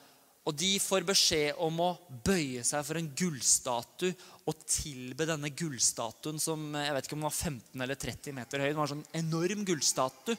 og 0.47 0.55
de 0.55 0.77
får 0.79 1.03
beskjed 1.07 1.59
om 1.63 1.81
å 1.83 1.89
bøye 2.27 2.63
seg 2.67 2.85
for 2.87 3.01
en 3.01 3.09
gullstatue 3.19 4.13
og 4.47 4.61
tilbe 4.71 5.27
denne 5.27 5.51
gullstatuen 5.51 6.39
som 6.39 6.69
jeg 6.79 6.95
vet 6.95 7.09
ikke 7.09 7.17
om 7.17 7.25
den 7.25 7.27
var 7.27 7.35
15 7.35 7.83
eller 7.83 7.99
30 7.99 8.37
meter 8.37 8.63
høy. 8.63 8.69
Den 8.69 8.79
var 8.79 8.87
en 8.87 8.93
sånn 8.95 9.19
enorm 9.19 9.65
gullstatue. 9.67 10.39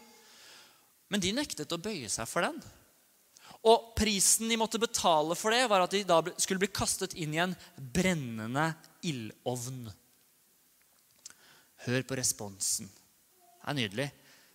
Men 1.11 1.23
de 1.23 1.33
nektet 1.35 1.75
å 1.75 1.79
bøye 1.81 2.07
seg 2.11 2.27
for 2.31 2.47
den. 2.47 2.55
Og 3.67 3.91
prisen 3.99 4.47
de 4.47 4.59
måtte 4.59 4.79
betale 4.79 5.35
for 5.35 5.51
det, 5.51 5.65
var 5.67 5.83
at 5.83 5.91
de 5.91 6.05
da 6.07 6.21
skulle 6.37 6.61
bli 6.63 6.71
kastet 6.71 7.15
inn 7.19 7.35
i 7.35 7.41
en 7.43 7.55
brennende 7.75 8.69
ildovn. 9.07 9.89
Hør 11.83 12.07
på 12.07 12.19
responsen. 12.19 12.87
Det 12.87 13.67
er 13.67 13.79
nydelig. 13.81 14.07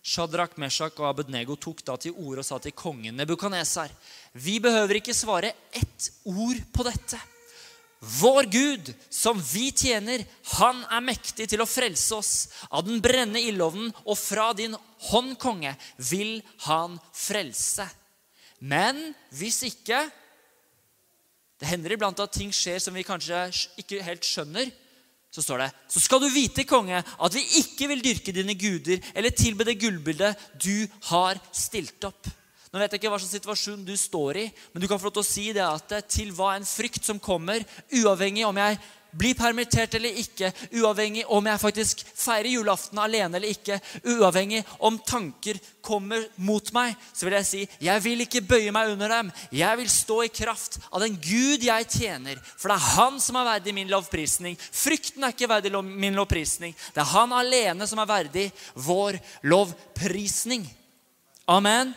Shadrach, 0.03 0.57
Meshach 0.59 0.97
og 0.99 1.07
Abednego 1.07 1.55
tok 1.55 1.79
da 1.87 1.95
til 1.95 2.15
orde 2.19 2.41
og 2.43 2.47
sa 2.47 2.57
til 2.59 2.75
kongen 2.75 3.15
Nebukadnesar.: 3.15 3.91
Vi 4.33 4.59
behøver 4.59 4.99
ikke 4.99 5.15
svare 5.15 5.53
ett 5.71 6.11
ord 6.25 6.59
på 6.73 6.83
dette. 6.83 7.19
Vår 8.03 8.43
Gud, 8.51 8.89
som 9.09 9.39
vi 9.39 9.69
tjener, 9.71 10.25
han 10.59 10.81
er 10.91 11.05
mektig 11.07 11.47
til 11.47 11.61
å 11.63 11.67
frelse 11.69 12.17
oss. 12.17 12.31
Av 12.67 12.83
den 12.83 12.99
brennende 12.99 13.39
ildovnen 13.39 13.93
og 14.03 14.17
fra 14.19 14.49
din 14.51 14.75
hånd, 15.07 15.37
konge, 15.39 15.71
vil 15.97 16.41
han 16.65 16.99
frelse. 17.15 17.87
Men 18.59 19.13
hvis 19.31 19.63
ikke 19.71 20.09
Det 21.63 21.69
hender 21.69 21.93
iblant 21.95 22.19
at 22.19 22.33
ting 22.33 22.49
skjer 22.51 22.81
som 22.81 22.91
vi 22.91 23.05
kanskje 23.07 23.45
ikke 23.79 24.01
helt 24.03 24.25
skjønner. 24.27 24.67
Så 25.33 25.41
står 25.41 25.63
det 25.63 25.71
Så 25.89 26.03
skal 26.03 26.21
du 26.21 26.29
vite, 26.29 26.65
konge, 26.69 27.01
at 27.01 27.35
vi 27.35 27.43
ikke 27.63 27.89
vil 27.89 28.03
dyrke 28.05 28.35
dine 28.35 28.53
guder 28.53 29.01
eller 29.15 29.33
tilbe 29.33 29.65
det 29.65 29.79
gullbildet 29.81 30.47
du 30.61 30.85
har 31.09 31.41
stilt 31.51 32.05
opp. 32.05 32.29
Nå 32.73 32.81
vet 32.81 32.93
jeg 32.93 33.03
ikke 33.03 33.09
hva 33.13 33.19
slags 33.21 33.35
situasjon 33.37 33.81
du 33.85 33.93
står 33.97 34.39
i, 34.41 34.47
men 34.73 34.81
du 34.81 34.87
kan 34.89 34.97
få 34.97 35.09
lov 35.09 35.17
til 35.19 35.21
å 35.21 35.27
si 35.27 35.47
det 35.53 35.65
at 35.65 35.93
til 36.09 36.31
hva 36.33 36.55
en 36.55 36.65
frykt 36.65 37.05
som 37.05 37.21
kommer, 37.21 37.61
uavhengig 37.93 38.47
om 38.47 38.57
jeg 38.57 38.79
bli 39.17 39.33
permittert 39.37 39.95
eller 39.97 40.19
ikke, 40.21 40.51
uavhengig 40.79 41.25
om 41.31 41.45
jeg 41.47 41.61
faktisk 41.61 42.03
feirer 42.15 42.49
julaften 42.53 42.99
alene 43.01 43.37
eller 43.37 43.53
ikke, 43.53 43.79
uavhengig 44.15 44.63
om 44.83 44.97
tanker 45.05 45.59
kommer 45.83 46.23
mot 46.35 46.71
meg, 46.75 46.95
så 47.13 47.27
vil 47.27 47.37
jeg 47.37 47.47
si 47.49 47.63
jeg 47.83 48.03
vil 48.05 48.23
ikke 48.25 48.43
bøye 48.47 48.73
meg 48.75 48.93
under 48.93 49.11
dem. 49.11 49.31
Jeg 49.53 49.79
vil 49.79 49.89
stå 49.91 50.21
i 50.25 50.31
kraft 50.33 50.79
av 50.89 51.03
den 51.03 51.17
Gud 51.19 51.65
jeg 51.65 51.89
tjener. 51.91 52.39
For 52.57 52.71
det 52.71 52.77
er 52.77 52.91
Han 52.93 53.19
som 53.23 53.37
er 53.39 53.49
verdig 53.49 53.73
min 53.75 53.91
lovprisning. 53.91 54.57
Frykten 54.59 55.23
er 55.23 55.35
ikke 55.35 55.49
verdig 55.51 55.73
min 55.83 56.15
lovprisning. 56.17 56.75
Det 56.93 57.03
er 57.03 57.11
Han 57.15 57.35
alene 57.35 57.87
som 57.89 57.99
er 57.99 58.09
verdig 58.09 58.47
vår 58.75 59.19
lovprisning. 59.43 60.65
Amen. 61.47 61.91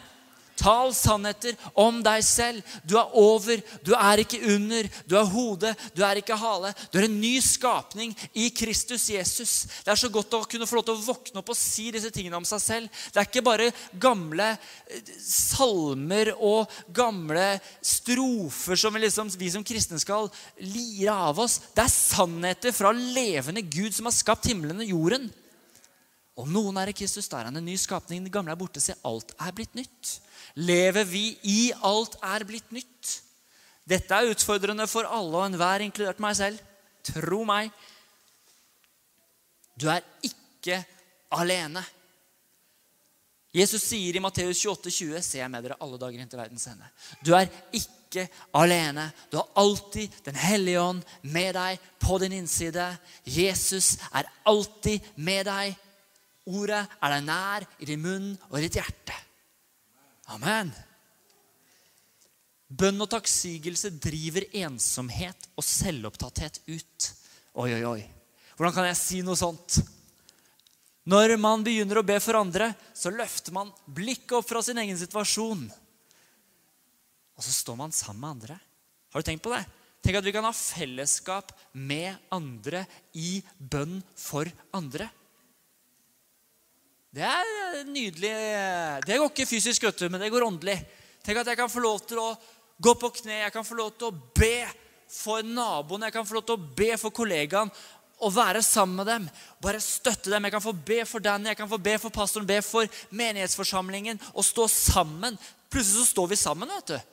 Tal 0.57 0.95
sannheter 0.97 1.57
om 1.79 1.99
deg 2.05 2.25
selv. 2.25 2.75
Du 2.85 2.97
er 2.99 3.13
over, 3.19 3.61
du 3.85 3.93
er 3.97 4.23
ikke 4.23 4.41
under. 4.55 4.89
Du 5.09 5.17
er 5.19 5.29
hode, 5.31 5.73
du 5.95 6.03
er 6.07 6.21
ikke 6.21 6.39
hale. 6.41 6.73
Du 6.91 6.99
er 6.99 7.09
en 7.09 7.19
ny 7.21 7.37
skapning 7.45 8.15
i 8.33 8.49
Kristus 8.57 9.09
Jesus. 9.13 9.55
Det 9.85 9.93
er 9.93 10.01
så 10.01 10.11
godt 10.13 10.35
å 10.39 10.45
kunne 10.49 10.69
få 10.69 10.79
lov 10.79 10.89
til 10.89 10.97
å 10.97 11.07
våkne 11.07 11.43
opp 11.43 11.53
og 11.53 11.59
si 11.59 11.91
disse 11.95 12.13
tingene 12.15 12.41
om 12.41 12.49
seg 12.49 12.63
selv. 12.65 13.03
Det 13.13 13.23
er 13.23 13.29
ikke 13.29 13.45
bare 13.47 13.71
gamle 14.01 14.53
eh, 14.55 15.15
salmer 15.23 16.33
og 16.37 16.73
gamle 16.97 17.49
strofer 17.85 18.81
som 18.81 18.95
vi, 18.97 19.05
liksom, 19.07 19.33
vi 19.37 19.53
som 19.53 19.65
kristne 19.67 20.01
skal 20.03 20.31
lire 20.63 21.15
av 21.31 21.41
oss. 21.45 21.61
Det 21.77 21.85
er 21.85 21.93
sannheter 21.93 22.77
fra 22.77 22.95
levende 22.97 23.65
Gud 23.65 23.95
som 23.95 24.09
har 24.09 24.17
skapt 24.17 24.49
himmelen 24.51 24.83
og 24.85 24.97
jorden. 24.97 25.29
Om 26.37 26.51
noen 26.53 26.77
er 26.83 26.93
i 26.93 26.97
Kristus, 26.97 27.29
da 27.33 27.41
er 27.41 27.49
han 27.49 27.57
en 27.57 27.65
ny 27.65 27.79
skapning. 27.81 28.25
Det 28.25 28.33
gamle 28.33 28.53
er 28.53 28.61
borte. 28.61 28.83
Se, 28.83 28.95
alt 29.09 29.33
er 29.41 29.55
blitt 29.57 29.77
nytt 29.79 30.19
lever 30.57 31.05
vi 31.05 31.27
i 31.43 31.73
alt 31.85 32.17
er 32.25 32.45
blitt 32.49 32.73
nytt. 32.75 33.19
Dette 33.87 34.17
er 34.17 34.33
utfordrende 34.33 34.89
for 34.91 35.07
alle 35.07 35.37
og 35.37 35.47
enhver, 35.47 35.85
inkludert 35.85 36.23
meg 36.23 36.37
selv. 36.39 36.63
Tro 37.07 37.45
meg. 37.47 37.71
Du 39.77 39.87
er 39.93 40.03
ikke 40.27 40.81
alene. 41.37 41.85
Jesus 43.57 43.85
sier 43.89 44.17
i 44.17 44.21
Matteus 44.21 44.59
28, 44.59 44.91
20, 44.91 45.23
Se 45.25 45.39
jeg 45.39 45.53
med 45.53 45.65
dere 45.65 45.79
alle 45.81 46.01
dager 46.01 46.21
inn 46.21 46.29
til 46.29 46.41
verdens 46.41 46.67
ende. 46.69 46.89
Du 47.25 47.33
er 47.37 47.49
ikke 47.73 48.27
alene. 48.57 49.07
Du 49.31 49.39
har 49.39 49.49
alltid 49.61 50.13
Den 50.25 50.37
hellige 50.37 50.81
ånd 50.83 51.03
med 51.23 51.55
deg 51.57 51.81
på 52.01 52.19
din 52.21 52.37
innside. 52.41 52.91
Jesus 53.25 53.97
er 54.13 54.29
alltid 54.45 55.05
med 55.17 55.47
deg. 55.47 55.77
Ordet 56.47 56.83
er 57.03 57.15
deg 57.17 57.25
nær 57.27 57.67
i 57.83 57.89
din 57.89 58.03
munn 58.03 58.29
og 58.51 58.59
i 58.59 58.67
ditt 58.67 58.79
hjerte. 58.79 59.17
Amen. 60.35 60.71
Bønn 62.67 63.03
og 63.03 63.11
takksigelse 63.11 63.93
driver 64.03 64.47
ensomhet 64.59 65.49
og 65.55 65.67
selvopptatthet 65.67 66.61
ut. 66.67 67.11
Oi, 67.63 67.71
oi, 67.79 67.83
oi. 67.87 68.01
Hvordan 68.57 68.75
kan 68.75 68.89
jeg 68.89 68.99
si 68.99 69.21
noe 69.27 69.39
sånt? 69.39 69.79
Når 71.07 71.37
man 71.39 71.63
begynner 71.63 72.01
å 72.01 72.07
be 72.07 72.17
for 72.23 72.39
andre, 72.41 72.73
så 72.91 73.13
løfter 73.15 73.55
man 73.55 73.71
blikket 73.87 74.35
opp 74.41 74.49
fra 74.49 74.63
sin 74.67 74.81
egen 74.83 74.99
situasjon. 74.99 75.69
Og 77.37 77.45
så 77.45 77.53
står 77.55 77.79
man 77.79 77.95
sammen 77.95 78.25
med 78.25 78.33
andre. 78.35 78.57
Har 79.15 79.23
du 79.23 79.29
tenkt 79.29 79.45
på 79.45 79.53
det? 79.55 79.63
Tenk 80.03 80.19
at 80.19 80.27
vi 80.27 80.35
kan 80.35 80.47
ha 80.47 80.55
fellesskap 80.55 81.53
med 81.79 82.19
andre 82.35 82.83
i 83.15 83.39
bønn 83.59 84.01
for 84.19 84.51
andre. 84.75 85.07
Det 87.17 87.25
er 87.25 87.85
nydelig. 87.89 88.31
Det 89.09 89.17
går 89.17 89.31
ikke 89.31 89.49
fysisk, 89.49 89.87
vet 89.87 90.03
du, 90.03 90.11
men 90.13 90.21
det 90.21 90.29
går 90.29 90.45
åndelig. 90.45 90.75
Tenk 91.25 91.39
at 91.41 91.49
jeg 91.49 91.57
kan 91.57 91.71
få 91.73 91.81
lov 91.81 92.03
til 92.05 92.19
å 92.21 92.35
gå 92.77 92.93
på 93.01 93.09
kne, 93.23 93.39
jeg 93.39 93.55
kan 93.55 93.65
få 93.65 93.79
lov 93.79 93.95
til 93.97 94.11
å 94.11 94.19
be 94.37 94.67
for 95.09 95.47
naboen, 95.47 96.05
jeg 96.05 96.13
kan 96.13 96.27
få 96.29 96.37
lov 96.37 96.45
til 96.45 96.59
å 96.59 96.67
be 96.77 96.91
for 97.01 97.15
kollegaen. 97.17 97.73
Å 98.21 98.31
være 98.33 98.61
sammen 98.65 99.01
med 99.01 99.09
dem, 99.09 99.25
bare 99.65 99.81
støtte 99.81 100.29
dem. 100.33 100.45
Jeg 100.45 100.57
kan 100.59 100.65
få 100.65 100.77
be 100.77 101.01
for 101.09 101.25
Danny, 101.25 101.51
jeg 101.55 101.61
kan 101.63 101.73
få 101.73 101.81
be 101.89 101.97
for 102.05 102.13
pastoren, 102.13 102.49
be 102.49 102.61
for 102.65 103.01
menighetsforsamlingen. 103.17 104.21
Og 104.35 104.45
stå 104.45 104.69
sammen. 104.73 105.41
Plutselig 105.73 106.05
så 106.05 106.13
står 106.13 106.31
vi 106.35 106.41
sammen. 106.41 106.77
vet 106.77 106.95
du. 106.95 107.11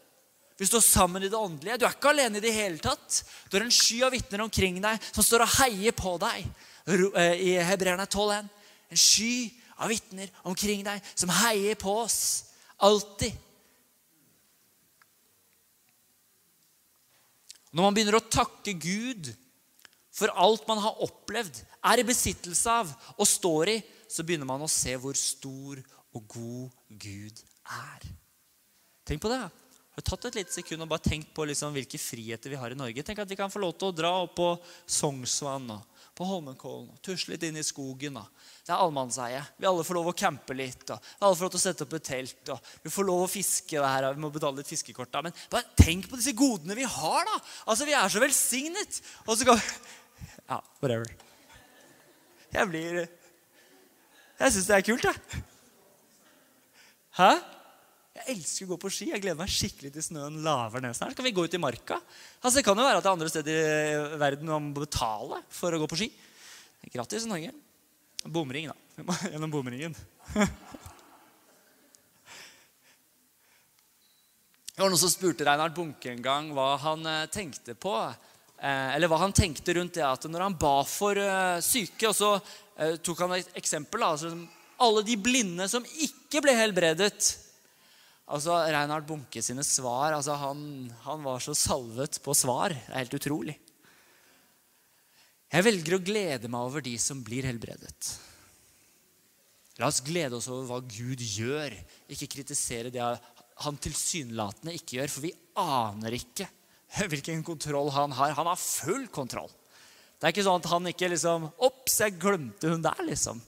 Vi 0.59 0.67
står 0.67 0.83
sammen 0.83 1.23
i 1.23 1.31
det 1.31 1.39
åndelige. 1.39 1.79
Du 1.79 1.87
er 1.87 1.95
ikke 1.95 2.11
alene 2.11 2.39
i 2.39 2.43
det 2.43 2.55
hele 2.55 2.79
tatt. 2.83 3.23
Du 3.47 3.55
har 3.55 3.63
en 3.63 3.71
sky 3.71 4.03
av 4.03 4.15
vitner 4.15 4.43
omkring 4.43 4.83
deg 4.83 5.11
som 5.11 5.23
står 5.23 5.47
og 5.47 5.57
heier 5.61 5.95
på 5.95 6.17
deg. 6.23 6.47
Eh, 6.91 7.35
I 7.55 7.59
Hebreerne 7.71 8.07
12,1. 8.07 8.51
En 8.91 8.99
sky 8.99 9.62
av 9.77 9.91
vitner 9.91 10.31
omkring 10.47 10.83
deg 10.85 11.01
som 11.13 11.31
heier 11.43 11.77
på 11.79 11.95
oss. 12.03 12.19
Alltid. 12.83 13.33
Når 17.73 17.87
man 17.87 17.95
begynner 17.95 18.19
å 18.19 18.27
takke 18.27 18.75
Gud 18.77 19.31
for 20.13 20.29
alt 20.37 20.67
man 20.69 20.81
har 20.83 20.99
opplevd, 21.01 21.57
er 21.89 21.99
i 21.99 22.05
besittelse 22.05 22.69
av 22.69 22.91
og 23.17 23.25
står 23.27 23.71
i, 23.73 23.77
så 24.05 24.21
begynner 24.25 24.45
man 24.45 24.61
å 24.61 24.69
se 24.69 24.93
hvor 25.01 25.17
stor 25.17 25.81
og 26.13 26.27
god 26.29 26.99
Gud 27.01 27.41
er. 27.65 28.05
Tenk 29.07 29.23
på 29.23 29.31
det. 29.31 29.41
Har 29.93 30.01
du 30.01 30.09
tatt 30.09 30.27
et 30.29 30.37
lite 30.39 30.53
sekund 30.53 30.85
og 30.85 30.89
bare 30.89 31.05
tenkt 31.05 31.33
på 31.33 31.45
liksom 31.45 31.73
hvilke 31.73 31.99
friheter 32.01 32.53
vi 32.53 32.57
har 32.57 32.73
i 32.73 32.77
Norge? 32.77 33.03
Tenk 33.05 33.19
at 33.21 33.29
vi 33.29 33.37
kan 33.37 33.51
få 33.53 33.61
lov 33.61 33.75
til 33.77 33.89
å 33.89 33.95
dra 33.95 34.13
opp 34.23 34.35
på 34.37 34.47
Sognsvann 34.89 35.73
og 35.75 35.92
på 36.13 36.25
Holmenkollen 36.29 36.91
tusle 37.01 37.33
litt 37.33 37.43
inn 37.47 37.57
i 37.57 37.63
skogen. 37.65 38.19
Da. 38.19 38.23
Det 38.65 38.73
er 38.73 38.81
allemannseie. 38.83 39.39
Vi 39.57 39.67
alle 39.69 39.85
får 39.85 39.97
lov 39.97 40.11
å 40.11 40.15
campe 40.17 40.55
litt. 40.57 40.85
Og 40.93 40.99
vi 41.01 41.25
alle 41.25 41.37
får 41.39 41.47
lov 41.47 41.53
til 41.55 41.61
å 41.61 41.63
sette 41.63 41.87
opp 41.87 41.95
et 41.97 42.05
telt. 42.05 42.51
Og 42.53 42.69
vi 42.85 42.91
får 42.93 43.07
lov 43.07 43.23
å 43.25 43.31
fiske. 43.31 43.79
det 43.79 43.89
her, 43.89 44.13
Vi 44.13 44.21
må 44.21 44.29
betale 44.33 44.61
litt 44.61 44.69
fiskekort. 44.69 45.11
Da. 45.11 45.23
Men 45.25 45.33
bare 45.49 45.73
tenk 45.79 46.09
på 46.09 46.19
disse 46.19 46.35
godene 46.37 46.77
vi 46.77 46.85
har. 46.85 47.25
da. 47.25 47.39
Altså, 47.67 47.85
Vi 47.89 47.93
er 47.97 48.09
så 48.13 48.21
velsignet. 48.21 49.01
Og 49.27 49.37
så 49.37 49.45
kan 49.45 49.57
vi 49.57 49.63
Ja, 50.49 50.59
whatever. 50.81 51.09
Jeg 52.53 52.69
blir 52.69 53.07
Jeg 54.39 54.51
syns 54.53 54.67
det 54.67 54.75
er 54.77 54.85
kult, 54.85 55.03
jeg. 55.03 55.43
Hæ? 57.17 57.31
Jeg 58.13 58.35
elsker 58.35 58.67
å 58.67 58.73
gå 58.75 58.77
på 58.83 58.91
ski. 58.93 59.07
Jeg 59.09 59.23
gleder 59.23 59.39
meg 59.39 59.49
skikkelig 59.49 59.89
til 59.95 60.05
snøen 60.05 60.35
laver 60.45 60.83
ned 60.83 60.93
snart. 60.93 61.15
Kan 61.17 61.25
vi 61.25 61.33
gå 61.33 61.47
ut 61.47 61.55
i 61.57 61.61
marka? 61.61 61.97
Altså, 62.43 62.59
Det 62.59 62.65
kan 62.67 62.77
jo 62.77 62.85
være 62.85 63.01
at 63.01 63.05
det 63.05 63.09
er 63.09 63.17
andre 63.17 63.31
steder 63.31 63.53
i 63.57 64.19
verden 64.21 64.51
man 64.53 64.69
må 64.69 64.83
betale 64.85 65.41
for 65.49 65.73
å 65.73 65.81
gå 65.81 65.87
på 65.89 65.97
ski. 66.03 66.11
Grattis, 66.93 67.25
Norge. 67.25 67.49
Bomring, 68.23 68.69
da. 68.69 68.77
Gjennom 69.33 69.51
bomringen. 69.51 69.95
Det 74.73 74.81
var 74.81 74.89
noen 74.89 75.01
som 75.01 75.11
spurte 75.11 75.45
Reinhard 75.45 75.73
Bunke 75.73 76.09
en 76.13 76.21
gang 76.21 76.47
hva 76.53 76.71
han 76.81 77.05
eh, 77.05 77.27
tenkte 77.33 77.75
på. 77.77 77.93
Eh, 78.57 78.89
eller 78.95 79.09
hva 79.09 79.19
han 79.21 79.33
tenkte 79.33 79.73
rundt 79.77 79.97
det 79.97 80.05
at 80.05 80.25
når 80.29 80.47
han 80.47 80.55
ba 80.57 80.79
for 80.85 81.17
eh, 81.17 81.59
syke, 81.65 82.09
og 82.09 82.15
så 82.17 82.37
tok 83.05 83.19
han 83.21 83.35
et 83.37 83.51
eksempel. 83.59 84.01
Altså, 84.05 84.31
alle 84.81 85.03
de 85.05 85.17
blinde 85.17 85.67
som 85.69 85.85
ikke 85.85 86.41
ble 86.41 86.55
helbredet. 86.57 87.42
Altså, 88.31 88.55
Reinhard 88.55 89.05
Bunke 89.07 89.41
sine 89.43 89.65
svar 89.67 90.15
altså 90.15 90.37
han, 90.39 90.63
han 91.03 91.23
var 91.25 91.41
så 91.43 91.55
salvet 91.57 92.21
på 92.23 92.35
svar. 92.37 92.71
Det 92.71 92.91
er 92.93 93.01
helt 93.03 93.17
utrolig. 93.19 93.57
Jeg 95.53 95.67
velger 95.67 95.97
å 95.97 96.01
glede 96.01 96.49
meg 96.49 96.69
over 96.69 96.81
de 96.81 96.95
som 96.97 97.19
blir 97.25 97.45
helbredet. 97.45 98.13
La 99.81 99.89
oss 99.89 100.01
glede 100.05 100.37
oss 100.37 100.47
over 100.49 100.65
hva 100.69 100.79
Gud 100.85 101.21
gjør, 101.21 101.73
ikke 102.13 102.29
kritisere 102.37 102.93
det 102.93 103.03
han 103.03 103.77
tilsynelatende 103.81 104.73
ikke 104.77 104.97
gjør. 104.97 105.11
For 105.13 105.25
vi 105.27 105.33
aner 105.59 106.17
ikke 106.17 106.47
hvilken 107.11 107.43
kontroll 107.45 107.91
han 107.93 108.13
har. 108.17 108.35
Han 108.37 108.49
har 108.49 108.59
full 108.59 109.07
kontroll. 109.13 109.51
Det 110.17 110.29
er 110.29 110.33
ikke 110.33 110.45
sånn 110.45 110.61
at 110.61 110.69
han 110.71 110.89
ikke 110.89 111.09
liksom 111.11 111.49
Ops, 111.67 111.99
jeg 111.99 112.15
glemte 112.21 112.69
hun 112.71 112.85
der, 112.85 113.01
liksom. 113.05 113.41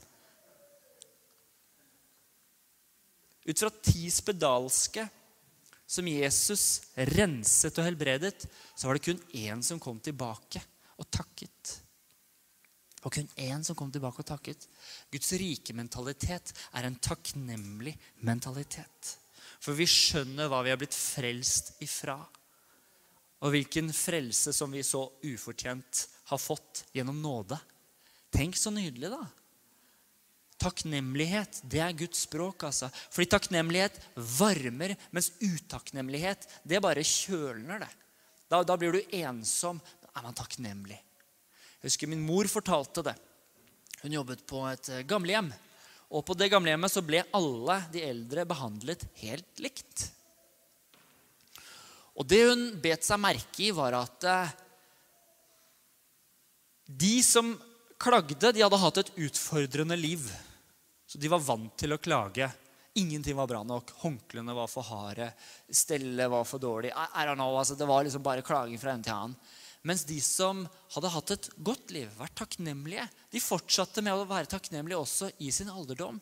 Ut 3.45 3.59
fra 3.59 3.69
ti 3.69 4.09
spedalske 4.11 5.05
som 5.85 6.07
Jesus 6.09 6.81
renset 6.97 7.77
og 7.77 7.85
helbredet, 7.85 8.47
så 8.73 8.87
var 8.87 8.97
det 8.97 9.05
kun 9.05 9.21
én 9.37 9.61
som 9.63 9.81
kom 9.81 9.99
tilbake 10.01 10.61
og 10.97 11.09
takket. 11.13 11.75
Og 13.05 13.13
kun 13.13 13.27
én 13.37 13.61
som 13.63 13.77
kom 13.77 13.91
tilbake 13.93 14.23
og 14.23 14.27
takket. 14.27 14.65
Guds 15.13 15.29
rike 15.37 15.75
mentalitet 15.77 16.55
er 16.73 16.87
en 16.87 16.97
takknemlig 16.97 17.93
mentalitet. 18.25 19.11
For 19.61 19.77
vi 19.77 19.85
skjønner 19.89 20.49
hva 20.49 20.63
vi 20.65 20.73
har 20.73 20.81
blitt 20.81 20.97
frelst 20.97 21.75
ifra. 21.85 22.17
Og 23.45 23.53
hvilken 23.53 23.91
frelse 23.93 24.55
som 24.55 24.73
vi 24.73 24.81
så 24.81 25.03
ufortjent 25.21 26.07
har 26.31 26.41
fått 26.41 26.87
gjennom 26.97 27.21
nåde. 27.21 27.59
Tenk 28.33 28.57
så 28.57 28.73
nydelig, 28.73 29.11
da. 29.13 29.21
Takknemlighet, 30.61 31.59
det 31.67 31.81
er 31.83 31.97
Guds 31.97 32.23
språk. 32.25 32.63
altså. 32.63 32.89
Fordi 33.11 33.27
takknemlighet 33.33 33.99
varmer, 34.15 34.95
mens 35.11 35.31
utakknemlighet, 35.41 36.47
det 36.63 36.81
bare 36.83 37.03
kjølner 37.03 37.83
det. 37.83 37.91
Da, 38.49 38.63
da 38.63 38.77
blir 38.79 38.95
du 38.95 39.15
ensom. 39.19 39.81
Da 40.01 40.13
er 40.15 40.27
man 40.27 40.37
takknemlig. 40.37 40.97
Jeg 41.81 41.91
husker 41.91 42.09
min 42.09 42.23
mor 42.25 42.47
fortalte 42.49 43.03
det. 43.05 43.15
Hun 44.01 44.15
jobbet 44.15 44.45
på 44.47 44.63
et 44.69 44.89
eh, 44.93 45.05
gamlehjem. 45.07 45.51
Og 46.15 46.23
på 46.25 46.35
det 46.37 46.51
gamlehjemmet 46.53 46.93
så 46.93 47.03
ble 47.03 47.23
alle 47.35 47.79
de 47.93 48.03
eldre 48.05 48.45
behandlet 48.47 49.03
helt 49.23 49.61
likt. 49.63 50.07
Og 52.15 52.27
det 52.29 52.43
hun 52.47 52.67
bet 52.79 53.03
seg 53.03 53.19
merke 53.19 53.65
i, 53.65 53.73
var 53.75 53.97
at 53.97 54.27
eh, 54.29 54.53
de 56.85 57.15
som 57.25 57.55
klagde, 58.01 58.51
de 58.53 58.61
hadde 58.63 58.79
hatt 58.79 59.01
et 59.01 59.13
utfordrende 59.27 59.97
liv. 59.99 60.23
Så 61.05 61.21
de 61.21 61.29
var 61.31 61.43
vant 61.45 61.75
til 61.77 61.93
å 61.93 62.01
klage. 62.01 62.47
Ingenting 62.97 63.35
var 63.37 63.49
bra 63.49 63.61
nok. 63.67 63.91
Håndklærne 64.01 64.55
var 64.55 64.69
for 64.71 64.87
harde. 64.87 65.27
Stellet 65.69 66.31
var 66.31 66.47
for 66.47 66.63
dårlig. 66.63 66.93
I 66.95 67.27
don't 67.27 67.37
know, 67.37 67.57
altså, 67.59 67.75
det 67.75 67.87
var 67.89 68.05
liksom 68.05 68.23
bare 68.25 68.45
klaging 68.45 68.79
fra 68.81 68.95
en 68.95 69.03
til 69.05 69.13
annen. 69.13 69.35
Mens 69.85 70.01
de 70.09 70.17
som 70.23 70.63
hadde 70.95 71.11
hatt 71.13 71.33
et 71.35 71.49
godt 71.61 71.91
liv, 71.93 72.09
vært 72.17 72.33
takknemlige, 72.39 73.03
de 73.29 73.41
fortsatte 73.43 74.01
med 74.01 74.17
å 74.17 74.25
være 74.25 74.49
takknemlige 74.49 74.97
også 74.97 75.29
i 75.45 75.51
sin 75.53 75.69
alderdom. 75.69 76.17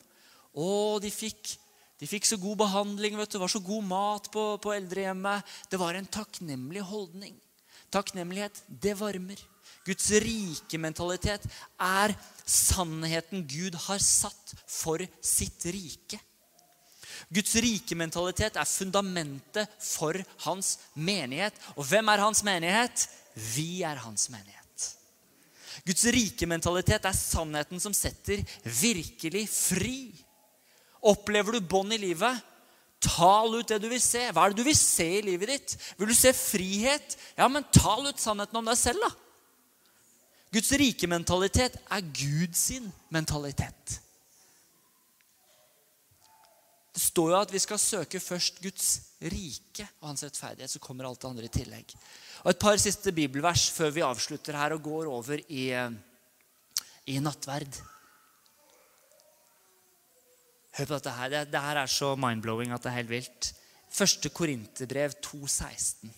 Og 0.60 1.00
de 1.06 1.12
fikk, 1.14 1.54
de 2.02 2.10
fikk 2.10 2.28
så 2.28 2.40
god 2.42 2.60
behandling, 2.66 3.16
vet 3.16 3.32
du, 3.32 3.38
det 3.38 3.44
var 3.46 3.54
så 3.54 3.64
god 3.64 3.88
mat 3.88 4.28
på, 4.34 4.44
på 4.60 4.76
eldrehjemmet. 4.76 5.56
Det 5.72 5.80
var 5.80 5.96
en 5.96 6.10
takknemlig 6.12 6.84
holdning. 6.90 7.38
Takknemlighet, 7.94 8.66
det 8.68 8.98
varmer. 9.00 9.40
Guds 9.88 10.12
rike 10.24 10.80
mentalitet 10.80 11.48
er 11.80 12.18
sannheten 12.46 13.46
Gud 13.48 13.76
har 13.88 14.02
satt 14.04 14.56
for 14.68 15.04
sitt 15.24 15.66
rike. 15.72 16.20
Guds 17.34 17.56
rike 17.64 17.96
mentalitet 17.98 18.58
er 18.60 18.70
fundamentet 18.70 19.70
for 19.82 20.18
hans 20.46 20.76
menighet. 20.94 21.56
Og 21.78 21.88
hvem 21.88 22.12
er 22.12 22.24
hans 22.24 22.44
menighet? 22.46 23.08
Vi 23.56 23.84
er 23.86 24.02
hans 24.04 24.28
menighet. 24.34 24.60
Guds 25.84 26.06
rike 26.14 26.48
mentalitet 26.48 27.06
er 27.10 27.18
sannheten 27.18 27.82
som 27.82 27.96
setter 27.96 28.44
virkelig 28.64 29.48
fri. 29.50 29.98
Opplever 31.04 31.58
du 31.58 31.66
bånd 31.66 31.96
i 31.96 32.02
livet? 32.02 32.44
Tal 33.04 33.58
ut 33.58 33.68
det 33.68 33.82
du 33.84 33.90
vil 33.92 34.02
se. 34.02 34.30
Hva 34.32 34.46
er 34.46 34.54
det 34.54 34.62
du 34.62 34.68
vil 34.70 34.78
se 34.80 35.08
i 35.18 35.26
livet 35.26 35.52
ditt? 35.52 35.76
Vil 36.00 36.14
du 36.14 36.16
se 36.16 36.32
frihet? 36.38 37.18
Ja, 37.36 37.50
men 37.52 37.66
tal 37.76 38.08
ut 38.08 38.22
sannheten 38.22 38.62
om 38.62 38.70
deg 38.70 38.80
selv, 38.80 39.04
da. 39.04 39.12
Guds 40.54 40.72
rike 40.78 41.08
mentalitet 41.10 41.80
er 41.90 42.10
Guds 42.14 42.68
mentalitet. 43.14 44.00
Det 46.94 47.02
står 47.02 47.32
jo 47.32 47.40
at 47.40 47.54
vi 47.54 47.62
skal 47.62 47.82
søke 47.82 48.22
først 48.22 48.60
Guds 48.62 48.90
rike 49.34 49.88
og 50.02 50.12
hans 50.12 50.22
rettferdighet. 50.28 50.70
Så 50.70 50.82
kommer 50.84 51.08
alt 51.10 51.24
det 51.24 51.32
andre 51.32 51.48
i 51.48 51.56
tillegg. 51.56 51.96
Og 52.44 52.52
Et 52.52 52.60
par 52.60 52.78
siste 52.78 53.12
bibelvers 53.12 53.66
før 53.74 53.90
vi 53.96 54.06
avslutter 54.06 54.58
her 54.60 54.76
og 54.76 54.84
går 54.86 55.10
over 55.10 55.42
i, 55.50 55.72
i 57.10 57.18
nattverd. 57.18 57.82
Hør 60.78 60.86
på 60.86 60.94
dette 60.94 61.18
her. 61.18 61.30
Det, 61.34 61.44
det 61.54 61.66
her 61.66 61.82
er 61.82 61.90
så 61.90 62.14
mind-blowing 62.14 62.74
at 62.74 62.86
det 62.86 62.92
er 62.92 63.00
helt 63.02 63.14
vilt. 63.14 63.54
Første 63.90 64.30
Korinterbrev 64.30 65.18
2,16. 65.26 66.14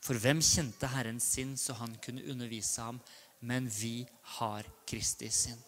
For 0.00 0.16
hvem 0.16 0.40
kjente 0.40 0.88
Herren 0.88 1.20
sin, 1.20 1.58
så 1.60 1.76
han 1.76 1.92
kunne 2.04 2.24
undervise 2.24 2.80
ham? 2.80 3.00
Men 3.40 3.68
vi 3.68 4.06
har 4.38 4.66
Kristi 4.88 5.30
sinn. 5.32 5.58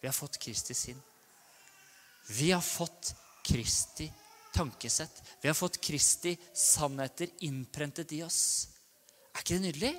Vi 0.00 0.08
har 0.08 0.16
fått 0.16 0.38
Kristi 0.38 0.74
sinn. 0.74 1.00
Vi 2.28 2.50
har 2.52 2.60
fått 2.60 3.14
Kristi 3.44 4.10
tankesett. 4.54 5.22
Vi 5.40 5.48
har 5.48 5.54
fått 5.54 5.80
Kristi 5.80 6.36
sannheter 6.54 7.28
innprentet 7.44 8.12
i 8.12 8.22
oss. 8.22 8.68
Er 9.34 9.42
ikke 9.42 9.56
det 9.56 9.64
nydelig? 9.66 9.92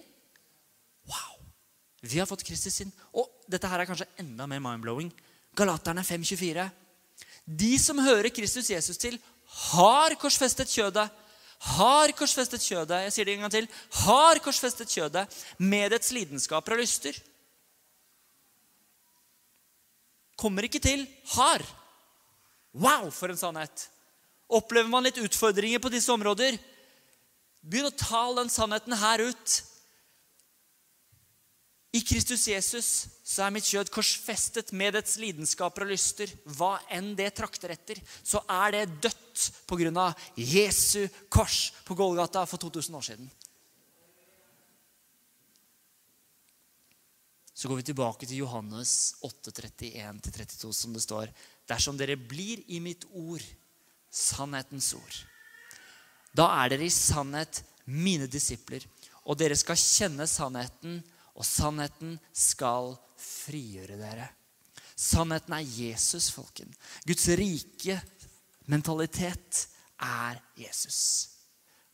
Wow! 1.10 1.44
Vi 2.02 2.20
har 2.20 2.30
fått 2.30 2.46
Kristi 2.46 2.72
sinn. 2.74 2.94
Og 3.18 3.30
dette 3.50 3.70
her 3.70 3.82
er 3.82 3.90
kanskje 3.90 4.10
enda 4.22 4.48
mer 4.50 4.64
mind-blowing. 4.64 5.12
Galaterne 5.58 6.04
5,24. 6.06 6.66
De 7.46 7.74
som 7.82 8.00
hører 8.02 8.34
Kristus 8.34 8.70
Jesus 8.70 8.98
til, 9.02 9.20
har 9.70 10.16
korsfestet 10.22 10.72
kjødet 10.72 11.06
har 11.66 12.14
korsfestet 12.18 12.64
kjødet 12.64 13.06
jeg 13.08 13.14
sier 13.16 13.28
det 13.28 13.36
en 13.36 13.46
gang 13.46 13.54
til, 13.54 13.70
har 14.06 14.42
korsfestet 14.44 14.92
kjødet 14.92 15.26
med 15.58 15.92
dets 15.96 16.12
lidenskaper 16.16 16.76
og 16.76 16.84
lyster. 16.84 17.18
Kommer 20.36 20.68
ikke 20.68 20.84
til 20.84 21.06
har. 21.36 21.64
Wow, 22.76 23.10
for 23.10 23.32
en 23.32 23.40
sannhet! 23.40 23.88
Opplever 24.52 24.92
man 24.92 25.08
litt 25.08 25.18
utfordringer 25.18 25.82
på 25.82 25.90
disse 25.90 26.12
områder, 26.14 26.60
begynn 27.66 27.90
å 27.90 27.98
ta 27.98 28.28
den 28.38 28.52
sannheten 28.54 28.94
her 29.00 29.24
ut. 29.26 29.56
I 31.96 32.02
Kristus 32.04 32.44
Jesus 32.50 32.88
så 33.24 33.46
er 33.46 33.54
mitt 33.56 33.68
kjød 33.70 33.88
korsfestet 33.94 34.74
med 34.76 34.98
dets 34.98 35.16
lidenskaper 35.22 35.86
og 35.86 35.94
lyster. 35.94 36.32
Hva 36.58 36.74
enn 36.92 37.14
det 37.16 37.30
trakter 37.38 37.72
etter, 37.72 38.02
så 38.20 38.42
er 38.52 38.76
det 38.76 38.98
dødt 39.06 39.46
av 40.02 40.28
Jesu 40.36 41.08
kors 41.32 41.72
på 41.88 41.96
Golgata 41.96 42.44
for 42.50 42.60
2000 42.60 43.00
år 43.00 43.06
siden. 43.08 43.30
Så 47.56 47.72
går 47.72 47.80
vi 47.80 47.88
tilbake 47.88 48.28
til 48.28 48.44
Johannes 48.44 49.16
8,31-32, 49.24 50.74
som 50.76 50.92
det 50.94 51.06
står. 51.06 51.32
Dersom 51.70 51.96
dere 51.96 52.20
blir 52.20 52.60
i 52.68 52.82
mitt 52.84 53.08
ord, 53.16 53.44
sannhetens 54.12 54.92
ord, 54.96 55.22
da 56.36 56.50
er 56.60 56.74
dere 56.76 56.90
i 56.90 56.92
sannhet 56.92 57.64
mine 57.88 58.28
disipler, 58.28 58.84
og 59.24 59.40
dere 59.40 59.56
skal 59.56 59.80
kjenne 59.80 60.28
sannheten, 60.28 61.00
og 61.36 61.46
sannheten 61.48 62.16
skal 62.32 62.94
frigjøre 63.20 64.00
dere. 64.00 64.28
Sannheten 64.96 65.58
er 65.58 65.72
Jesus, 65.76 66.30
folken. 66.32 66.72
Guds 67.08 67.28
rike 67.36 68.00
mentalitet 68.72 69.66
er 70.02 70.40
Jesus. 70.60 71.00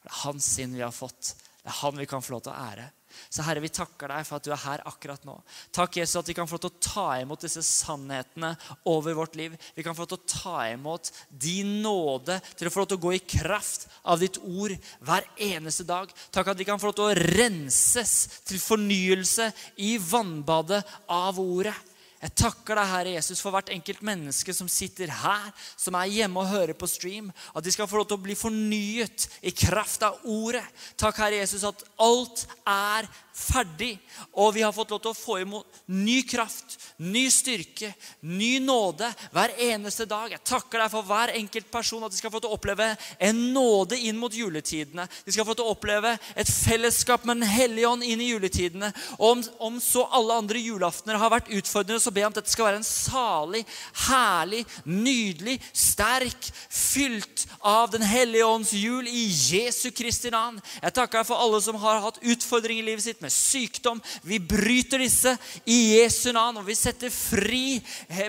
Det 0.01 0.09
er 0.09 0.19
hans 0.23 0.47
sinn 0.57 0.75
vi 0.77 0.83
har 0.85 0.93
fått. 0.93 1.33
Det 1.61 1.69
er 1.69 1.79
han 1.81 1.97
vi 1.97 2.09
kan 2.09 2.23
få 2.25 2.35
lov 2.35 2.45
til 2.45 2.53
å 2.53 2.61
ære. 2.69 2.87
Så 3.29 3.45
Herre, 3.45 3.63
vi 3.63 3.71
takker 3.73 4.11
deg 4.11 4.27
for 4.27 4.39
at 4.39 4.47
du 4.47 4.51
er 4.53 4.63
her 4.63 4.83
akkurat 4.89 5.23
nå. 5.27 5.35
Takk, 5.75 5.99
Jesus, 6.01 6.19
at 6.21 6.31
vi 6.31 6.35
kan 6.37 6.49
få 6.49 6.57
lov 6.57 6.63
til 6.65 6.71
å 6.71 6.83
ta 6.85 7.05
imot 7.21 7.45
disse 7.45 7.63
sannhetene 7.65 8.53
over 8.89 9.17
vårt 9.17 9.37
liv. 9.39 9.55
Vi 9.75 9.85
kan 9.85 9.97
få 9.97 10.05
lov 10.05 10.11
til 10.13 10.21
å 10.21 10.31
ta 10.33 10.57
imot 10.71 11.11
din 11.29 11.79
nåde 11.83 12.39
til 12.55 12.69
å 12.69 12.73
få 12.73 12.83
lov 12.83 12.91
til 12.91 13.01
å 13.01 13.05
gå 13.05 13.13
i 13.17 13.23
kraft 13.37 13.87
av 14.03 14.21
ditt 14.21 14.39
ord 14.41 14.75
hver 15.05 15.27
eneste 15.41 15.87
dag. 15.87 16.11
Takk 16.33 16.53
at 16.53 16.59
vi 16.59 16.67
kan 16.67 16.81
få 16.81 16.91
lov 16.91 16.99
til 16.99 17.09
å 17.09 17.37
renses 17.37 18.41
til 18.47 18.61
fornyelse 18.61 19.51
i 19.83 19.95
vannbadet 20.01 20.83
av 21.11 21.39
ordet. 21.41 21.75
Jeg 22.21 22.35
takker 22.37 22.77
deg, 22.77 22.89
Herre 22.91 23.13
Jesus, 23.15 23.39
for 23.41 23.53
hvert 23.55 23.71
enkelt 23.73 24.03
menneske 24.05 24.53
som 24.53 24.67
sitter 24.69 25.09
her, 25.23 25.47
som 25.79 25.95
er 25.97 26.11
hjemme 26.11 26.43
og 26.43 26.51
hører 26.51 26.77
på 26.77 26.89
stream. 26.89 27.31
At 27.57 27.65
de 27.65 27.73
skal 27.73 27.89
få 27.89 27.97
lov 27.97 28.11
til 28.11 28.19
å 28.19 28.25
bli 28.27 28.35
fornyet 28.37 29.25
i 29.41 29.53
kraft 29.57 30.05
av 30.05 30.19
ordet. 30.29 30.61
Takk, 31.01 31.17
Herre 31.17 31.41
Jesus, 31.41 31.65
at 31.65 31.81
alt 31.97 32.45
er 32.69 33.09
ferdig. 33.33 33.93
Og 34.33 34.53
vi 34.55 34.63
har 34.65 34.73
fått 34.75 34.93
lov 34.93 35.01
til 35.03 35.11
å 35.13 35.17
få 35.17 35.39
imot 35.41 35.81
ny 35.91 36.21
kraft, 36.27 36.77
ny 36.97 37.25
styrke, 37.33 37.91
ny 38.21 38.59
nåde 38.63 39.09
hver 39.33 39.53
eneste 39.67 40.07
dag. 40.09 40.31
Jeg 40.33 40.45
takker 40.47 40.83
deg 40.83 40.93
for 40.93 41.07
hver 41.07 41.33
enkelt 41.35 41.71
person, 41.73 42.03
at 42.05 42.13
de 42.13 42.19
skal 42.19 42.33
få 42.33 42.41
til 42.43 42.51
å 42.51 42.57
oppleve 42.57 42.91
en 43.19 43.41
nåde 43.55 43.99
inn 43.99 44.19
mot 44.19 44.33
juletidene. 44.33 45.07
De 45.25 45.35
skal 45.35 45.47
få 45.47 45.55
til 45.57 45.67
å 45.67 45.75
oppleve 45.75 46.15
et 46.35 46.51
fellesskap 46.51 47.25
med 47.25 47.41
Den 47.41 47.49
hellige 47.49 47.89
ånd 47.89 48.05
inn 48.05 48.21
i 48.21 48.31
juletidene. 48.31 48.91
Og 49.17 49.37
om, 49.37 49.43
om 49.71 49.79
så 49.81 50.05
alle 50.13 50.37
andre 50.43 50.61
julaftener 50.61 51.19
har 51.19 51.31
vært 51.33 51.51
utfordrende, 51.51 52.01
så 52.01 52.13
jeg 52.21 52.27
om 52.27 52.35
at 52.35 52.41
dette 52.41 52.53
skal 52.53 52.67
være 52.67 52.81
en 52.81 52.87
salig, 52.87 53.63
herlig, 54.07 54.63
nydelig, 54.85 55.57
sterk, 55.73 56.51
fylt 56.69 57.47
av 57.65 57.91
Den 57.91 58.03
hellige 58.05 58.45
ånds 58.45 58.73
jul 58.75 59.07
i 59.07 59.25
Jesu 59.29 59.89
Kristi 59.95 60.31
navn. 60.33 60.59
Jeg 60.81 60.95
takker 60.95 61.21
deg 61.21 61.29
for 61.29 61.41
alle 61.41 61.61
som 61.63 61.79
har 61.81 62.01
hatt 62.03 62.21
utfordringer 62.21 62.83
i 62.83 62.89
livet 62.91 63.05
sitt 63.05 63.20
med 63.21 63.33
sykdom. 63.33 64.01
Vi 64.27 64.39
bryter 64.39 65.01
disse 65.01 65.35
i 65.65 65.79
Jesu 65.97 66.31
navn, 66.35 66.61
og 66.61 66.67
vi 66.67 66.75
setter 66.77 67.13
fri 67.13 67.79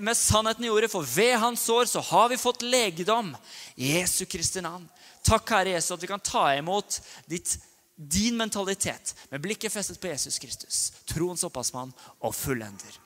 med 0.01 0.17
sannheten 0.19 0.67
i 0.67 0.73
ordet. 0.73 0.91
For 0.93 1.07
ved 1.17 1.37
hans 1.43 1.67
sår 1.69 1.91
så 1.93 2.05
har 2.13 2.31
vi 2.33 2.41
fått 2.41 2.65
legedom 2.67 3.35
Jesu 3.77 4.25
Kristi 4.25 4.63
navn. 4.65 4.89
Takk, 5.23 5.51
Herre 5.55 5.77
Jesus, 5.77 5.95
at 5.95 6.03
vi 6.03 6.11
kan 6.11 6.23
ta 6.23 6.49
imot 6.57 6.99
ditt 7.31 7.57
din 7.97 8.37
mentalitet 8.37 9.15
med 9.31 9.41
blikket 9.41 9.73
festet 9.73 10.01
på 10.01 10.09
Jesus 10.11 10.39
Kristus, 10.39 10.93
troens 11.07 11.45
opphavsmann 11.45 11.93
og 12.21 12.35
fullender. 12.35 12.99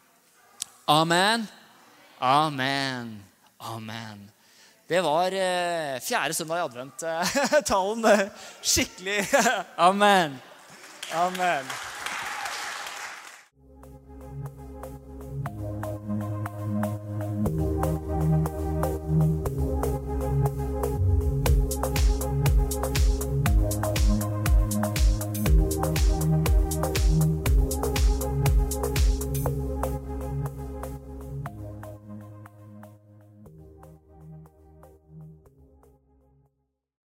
Amen. 0.87 1.47
Amen. 2.19 3.25
Amen. 3.59 4.31
Det 4.89 5.01
var 5.03 5.35
eh, 5.35 6.01
fjerde 6.01 6.35
søndag 6.35 6.61
i 6.61 6.65
advent-talen. 6.65 8.05
Eh, 8.05 8.29
skikkelig. 8.63 9.27
Amen. 9.89 10.39
Amen. 11.15 11.65